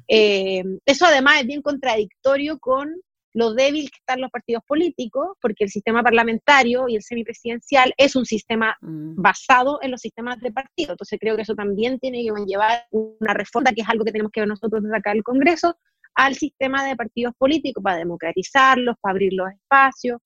Eh, 0.08 0.64
eso 0.88 1.06
además 1.06 1.42
es 1.42 1.46
bien 1.46 1.62
contradictorio 1.62 2.58
con 2.58 2.96
lo 3.34 3.54
débil 3.54 3.92
que 3.92 3.98
están 4.00 4.22
los 4.22 4.32
partidos 4.32 4.64
políticos, 4.66 5.38
porque 5.40 5.66
el 5.66 5.70
sistema 5.70 6.02
parlamentario 6.02 6.86
y 6.88 6.96
el 6.96 7.04
semipresidencial 7.04 7.94
es 7.98 8.16
un 8.16 8.26
sistema 8.26 8.76
mm. 8.82 9.22
basado 9.22 9.78
en 9.84 9.92
los 9.92 10.02
sistemas 10.02 10.40
de 10.40 10.52
partido. 10.52 10.94
Entonces 10.94 11.20
creo 11.22 11.36
que 11.36 11.44
eso 11.44 11.54
también 11.54 12.00
tiene 12.00 12.24
que 12.24 12.32
llevar 12.48 12.86
una 12.90 13.36
reforma, 13.36 13.72
que 13.74 13.82
es 13.82 13.90
algo 13.90 14.04
que 14.04 14.14
tenemos 14.14 14.32
que 14.32 14.40
ver 14.40 14.48
nosotros 14.48 14.82
desde 14.82 14.98
acá 14.98 15.12
del 15.12 15.22
Congreso, 15.22 15.78
al 16.16 16.36
sistema 16.36 16.86
de 16.86 16.96
partidos 16.96 17.34
políticos 17.38 17.84
para 17.84 17.98
democratizarlos, 17.98 18.96
para 19.02 19.12
abrir 19.12 19.34
los 19.34 19.52
espacios, 19.52 20.20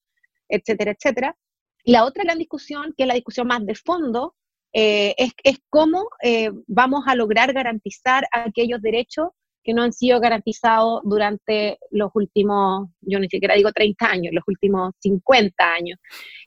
etcétera, 0.48 0.92
etcétera. 0.92 1.36
La 1.84 2.06
otra 2.06 2.24
gran 2.24 2.38
discusión, 2.38 2.94
que 2.96 3.04
es 3.04 3.08
la 3.08 3.16
discusión 3.16 3.48
más 3.48 3.66
de 3.66 3.76
fondo, 3.76 4.36
eh, 4.72 5.16
es, 5.18 5.34
es, 5.44 5.58
cómo 5.70 6.08
eh, 6.22 6.52
vamos 6.68 7.04
a 7.08 7.16
lograr 7.16 7.52
garantizar 7.54 8.28
aquellos 8.32 8.82
derechos 8.82 9.30
que 9.64 9.74
no 9.74 9.84
han 9.84 9.94
sido 9.94 10.20
garantizados 10.20 11.02
durante 11.04 11.80
los 11.92 12.12
últimos, 12.14 12.90
yo 13.02 13.20
ni 13.20 13.28
siquiera 13.28 13.56
digo 13.56 13.72
30 13.72 14.06
años, 14.06 14.34
los 14.34 14.44
últimos 14.48 14.94
50 15.00 15.74
años, 15.74 16.00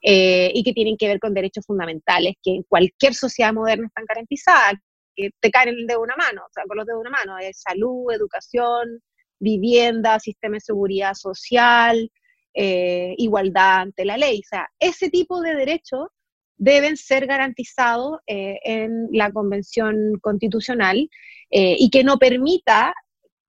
eh, 0.03 0.51
y 0.55 0.63
que 0.63 0.73
tienen 0.73 0.97
que 0.97 1.09
ver 1.09 1.21
con 1.21 1.35
derechos 1.35 1.67
fundamentales 1.67 2.35
que 2.43 2.53
en 2.57 2.63
cualquier 2.63 3.15
sociedad 3.15 3.53
moderna 3.53 3.87
están 3.87 4.05
garantizadas, 4.09 4.75
que 5.15 5.31
te 5.41 5.51
caen 5.51 5.87
de 5.87 5.97
una 5.97 6.17
mano, 6.17 6.43
o 6.43 6.53
sea, 6.53 6.65
con 6.67 6.77
los 6.77 6.87
de 6.87 6.95
una 6.95 7.11
mano, 7.11 7.39
es 7.39 7.61
salud, 7.61 8.13
educación, 8.13 9.03
vivienda, 9.43 10.21
sistema 10.21 10.55
de 10.55 10.61
seguridad 10.61 11.15
social, 11.15 12.11
eh, 12.55 13.15
igualdad 13.19 13.83
ante 13.83 14.05
la 14.05 14.17
ley. 14.17 14.41
O 14.41 14.49
sea, 14.49 14.69
ese 14.79 15.11
tipo 15.11 15.41
de 15.41 15.55
derechos 15.55 16.09
deben 16.57 16.97
ser 16.97 17.27
garantizados 17.27 18.21
eh, 18.27 18.59
en 18.65 19.09
la 19.13 19.33
Convención 19.33 20.19
Constitucional 20.21 21.09
y 21.55 21.91
que 21.91 22.03
no 22.03 22.17
permita 22.17 22.95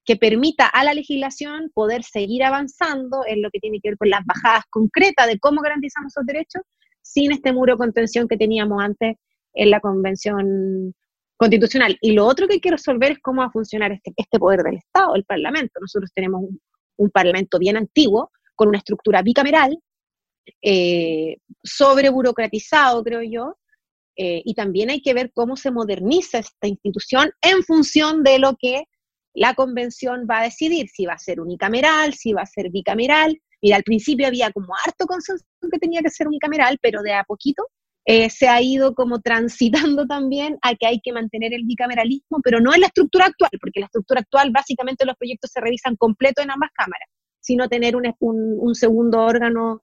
que 0.06 0.18
permita 0.18 0.68
a 0.68 0.84
la 0.84 0.94
legislación 0.94 1.72
poder 1.74 2.04
seguir 2.04 2.44
avanzando 2.44 3.22
en 3.26 3.42
lo 3.42 3.50
que 3.50 3.60
tiene 3.60 3.80
que 3.82 3.92
ver 3.92 3.98
con 3.98 4.10
las 4.10 4.26
bajadas 4.26 4.66
concretas 4.70 5.28
de 5.28 5.40
cómo 5.40 5.62
garantizamos 5.62 6.12
esos 6.12 6.26
derechos 6.26 6.62
sin 7.02 7.32
este 7.32 7.54
muro 7.54 7.74
de 7.74 7.78
contención 7.78 8.28
que 8.28 8.38
teníamos 8.38 8.84
antes 8.84 9.16
en 9.54 9.70
la 9.70 9.80
Convención 9.80 10.94
Constitucional. 11.44 11.98
Y 12.00 12.14
lo 12.14 12.26
otro 12.26 12.48
que 12.48 12.54
hay 12.54 12.60
que 12.62 12.72
resolver 12.72 13.12
es 13.12 13.20
cómo 13.20 13.42
va 13.42 13.48
a 13.48 13.52
funcionar 13.52 13.92
este, 13.92 14.14
este 14.16 14.40
poder 14.40 14.64
del 14.64 14.78
Estado, 14.78 15.14
el 15.16 15.26
Parlamento. 15.26 15.80
Nosotros 15.82 16.10
tenemos 16.16 16.42
un, 16.98 17.10
Parlamento 17.12 17.60
bien 17.60 17.76
antiguo, 17.76 18.32
con 18.56 18.70
una 18.70 18.78
estructura 18.78 19.22
bicameral, 19.22 19.78
eh, 20.62 21.36
sobreburocratizado, 21.62 23.04
creo 23.04 23.22
yo, 23.24 23.58
eh, 24.16 24.42
y 24.46 24.54
también 24.54 24.90
hay 24.90 25.02
que 25.02 25.14
ver 25.14 25.32
cómo 25.34 25.58
se 25.58 25.70
moderniza 25.70 26.38
esta 26.38 26.68
institución 26.68 27.32
en 27.42 27.62
función 27.64 28.24
de 28.24 28.40
lo 28.40 28.56
que 28.58 28.86
la 29.34 29.54
convención 29.54 30.26
va 30.30 30.40
a 30.40 30.44
decidir 30.44 30.88
si 30.88 31.06
va 31.06 31.14
a 31.14 31.20
ser 31.20 31.42
unicameral, 31.42 32.14
si 32.14 32.32
va 32.32 32.44
a 32.44 32.46
ser 32.46 32.70
bicameral. 32.70 33.38
Mira, 33.62 33.76
al 33.76 33.84
principio 33.84 34.28
había 34.28 34.50
como 34.52 34.74
harto 34.86 35.06
consenso 35.08 35.44
que 35.70 35.80
tenía 35.80 36.02
que 36.02 36.10
ser 36.10 36.28
unicameral, 36.28 36.78
pero 36.82 37.02
de 37.02 37.14
a 37.14 37.26
poquito 37.26 37.68
eh, 38.06 38.30
se 38.30 38.48
ha 38.48 38.62
ido 38.62 38.94
como 38.94 39.22
transitando 39.22 40.06
también 40.08 40.58
a 40.62 40.76
que 40.76 40.88
hay 40.88 41.00
que 41.02 41.14
mantener 41.14 41.54
el 41.54 41.66
bicameralismo, 41.66 42.40
pero 42.44 42.60
no 42.60 42.74
en 42.74 42.82
la 42.82 42.88
estructura 42.88 43.26
actual, 43.26 43.52
porque 43.60 43.80
la 43.80 43.86
estructura 43.88 44.22
actual 44.22 44.52
básicamente 44.52 45.06
los 45.06 45.16
proyectos 45.16 45.52
se 45.52 45.62
revisan 45.62 45.96
completo 45.96 46.42
en 46.42 46.52
ambas 46.52 46.72
cámaras, 46.74 47.10
sino 47.40 47.68
tener 47.68 47.96
un, 47.96 48.14
un, 48.20 48.76
segundo 48.76 49.22
órgano 49.22 49.82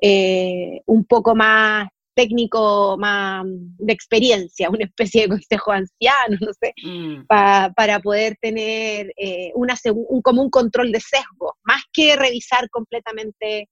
eh, 0.00 0.80
un 0.86 1.04
poco 1.04 1.34
más 1.34 1.88
técnico 2.14 2.96
más 2.98 3.44
de 3.46 3.92
experiencia, 3.92 4.68
una 4.68 4.84
especie 4.84 5.22
de 5.22 5.28
consejo 5.28 5.72
anciano, 5.72 6.36
no 6.40 6.52
sé, 6.52 6.74
mm. 6.82 7.26
para 7.26 8.00
poder 8.00 8.36
tener 8.40 9.12
eh, 9.16 9.50
una, 9.54 9.74
un, 9.94 10.20
como 10.22 10.42
un 10.42 10.50
control 10.50 10.92
de 10.92 11.00
sesgo, 11.00 11.56
más 11.64 11.82
que 11.92 12.16
revisar 12.16 12.68
completamente 12.70 13.68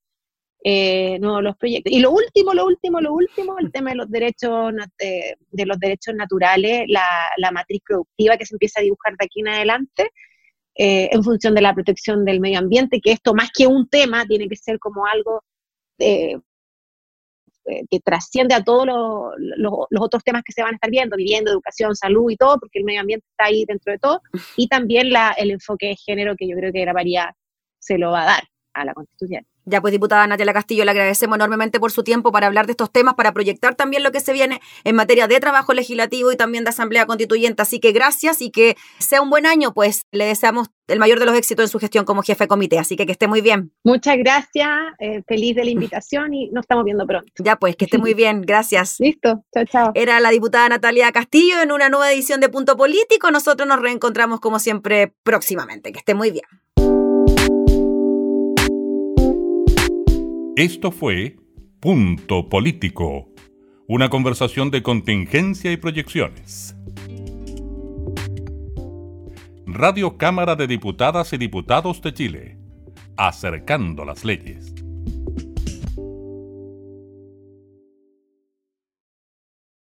eh, 0.62 1.18
no, 1.20 1.40
los 1.40 1.56
proyectos. 1.56 1.92
Y 1.92 2.00
lo 2.00 2.10
último, 2.10 2.52
lo 2.52 2.66
último, 2.66 3.00
lo 3.00 3.14
último, 3.14 3.58
el 3.58 3.72
tema 3.72 3.90
de 3.90 3.96
los 3.96 4.10
derechos, 4.10 4.72
de, 4.98 5.36
de 5.50 5.66
los 5.66 5.78
derechos 5.78 6.14
naturales, 6.14 6.84
la, 6.88 7.04
la, 7.38 7.50
matriz 7.50 7.80
productiva 7.84 8.36
que 8.36 8.46
se 8.46 8.54
empieza 8.54 8.80
a 8.80 8.82
dibujar 8.82 9.16
de 9.16 9.24
aquí 9.24 9.40
en 9.40 9.48
adelante. 9.48 10.10
Eh, 10.76 11.08
en 11.12 11.22
función 11.24 11.54
de 11.54 11.60
la 11.60 11.74
protección 11.74 12.24
del 12.24 12.40
medio 12.40 12.58
ambiente, 12.58 13.00
que 13.00 13.12
esto 13.12 13.34
más 13.34 13.50
que 13.52 13.66
un 13.66 13.88
tema 13.88 14.24
tiene 14.24 14.48
que 14.48 14.56
ser 14.56 14.78
como 14.78 15.04
algo 15.04 15.42
eh, 15.98 16.36
eh, 17.66 17.82
que 17.90 18.00
trasciende 18.00 18.54
a 18.54 18.64
todos 18.64 18.86
los, 18.86 19.72
otros 19.98 20.24
temas 20.24 20.42
que 20.44 20.52
se 20.52 20.62
van 20.62 20.72
a 20.72 20.76
estar 20.76 20.90
viendo, 20.90 21.16
vivienda, 21.16 21.50
educación, 21.50 21.94
salud 21.94 22.30
y 22.30 22.36
todo, 22.36 22.58
porque 22.58 22.78
el 22.78 22.84
medio 22.84 23.00
ambiente 23.00 23.26
está 23.30 23.46
ahí 23.46 23.64
dentro 23.66 23.92
de 23.92 23.98
todo, 23.98 24.22
y 24.56 24.68
también 24.68 25.10
la, 25.10 25.32
el 25.32 25.50
enfoque 25.50 25.88
de 25.88 25.96
género 25.96 26.34
que 26.36 26.48
yo 26.48 26.56
creo 26.56 26.72
que 26.72 26.90
María 26.92 27.34
se 27.78 27.98
lo 27.98 28.12
va 28.12 28.22
a 28.22 28.26
dar 28.26 28.49
a 28.74 28.84
la 28.84 28.94
Constitución. 28.94 29.46
Ya 29.66 29.80
pues, 29.80 29.92
diputada 29.92 30.26
Natalia 30.26 30.52
Castillo, 30.52 30.84
le 30.84 30.90
agradecemos 30.90 31.36
enormemente 31.36 31.78
por 31.78 31.92
su 31.92 32.02
tiempo 32.02 32.32
para 32.32 32.46
hablar 32.46 32.66
de 32.66 32.72
estos 32.72 32.90
temas, 32.90 33.14
para 33.14 33.32
proyectar 33.32 33.74
también 33.74 34.02
lo 34.02 34.10
que 34.10 34.20
se 34.20 34.32
viene 34.32 34.60
en 34.84 34.96
materia 34.96 35.28
de 35.28 35.38
trabajo 35.38 35.74
legislativo 35.74 36.32
y 36.32 36.36
también 36.36 36.64
de 36.64 36.70
asamblea 36.70 37.06
constituyente. 37.06 37.62
Así 37.62 37.78
que 37.78 37.92
gracias 37.92 38.42
y 38.42 38.50
que 38.50 38.76
sea 38.98 39.20
un 39.22 39.30
buen 39.30 39.46
año, 39.46 39.72
pues 39.72 40.02
le 40.12 40.24
deseamos 40.24 40.68
el 40.88 40.98
mayor 40.98 41.20
de 41.20 41.26
los 41.26 41.36
éxitos 41.36 41.64
en 41.64 41.68
su 41.68 41.78
gestión 41.78 42.04
como 42.04 42.22
jefe 42.22 42.44
de 42.44 42.48
comité. 42.48 42.78
Así 42.78 42.96
que 42.96 43.06
que 43.06 43.12
esté 43.12 43.28
muy 43.28 43.40
bien. 43.40 43.72
Muchas 43.84 44.16
gracias, 44.18 44.68
eh, 44.98 45.22
feliz 45.26 45.54
de 45.54 45.64
la 45.64 45.70
invitación 45.70 46.34
y 46.34 46.50
nos 46.50 46.62
estamos 46.62 46.84
viendo 46.84 47.06
pronto. 47.06 47.30
Ya 47.38 47.56
pues, 47.56 47.76
que 47.76 47.84
esté 47.84 47.98
muy 47.98 48.14
bien, 48.14 48.42
gracias. 48.42 48.96
Listo, 48.98 49.44
chao, 49.54 49.64
chao. 49.66 49.92
Era 49.94 50.18
la 50.20 50.30
diputada 50.30 50.68
Natalia 50.68 51.12
Castillo 51.12 51.60
en 51.62 51.70
una 51.70 51.88
nueva 51.88 52.10
edición 52.12 52.40
de 52.40 52.48
Punto 52.48 52.76
Político. 52.76 53.30
Nosotros 53.30 53.68
nos 53.68 53.80
reencontramos 53.80 54.40
como 54.40 54.58
siempre 54.58 55.14
próximamente. 55.22 55.92
Que 55.92 55.98
esté 55.98 56.14
muy 56.14 56.30
bien. 56.30 56.44
Esto 60.56 60.90
fue 60.90 61.36
Punto 61.78 62.48
Político, 62.48 63.28
una 63.86 64.10
conversación 64.10 64.72
de 64.72 64.82
contingencia 64.82 65.70
y 65.70 65.76
proyecciones. 65.76 66.74
Radio 69.64 70.18
Cámara 70.18 70.56
de 70.56 70.66
Diputadas 70.66 71.32
y 71.32 71.38
Diputados 71.38 72.02
de 72.02 72.12
Chile, 72.12 72.58
acercando 73.16 74.04
las 74.04 74.24
leyes. 74.24 74.74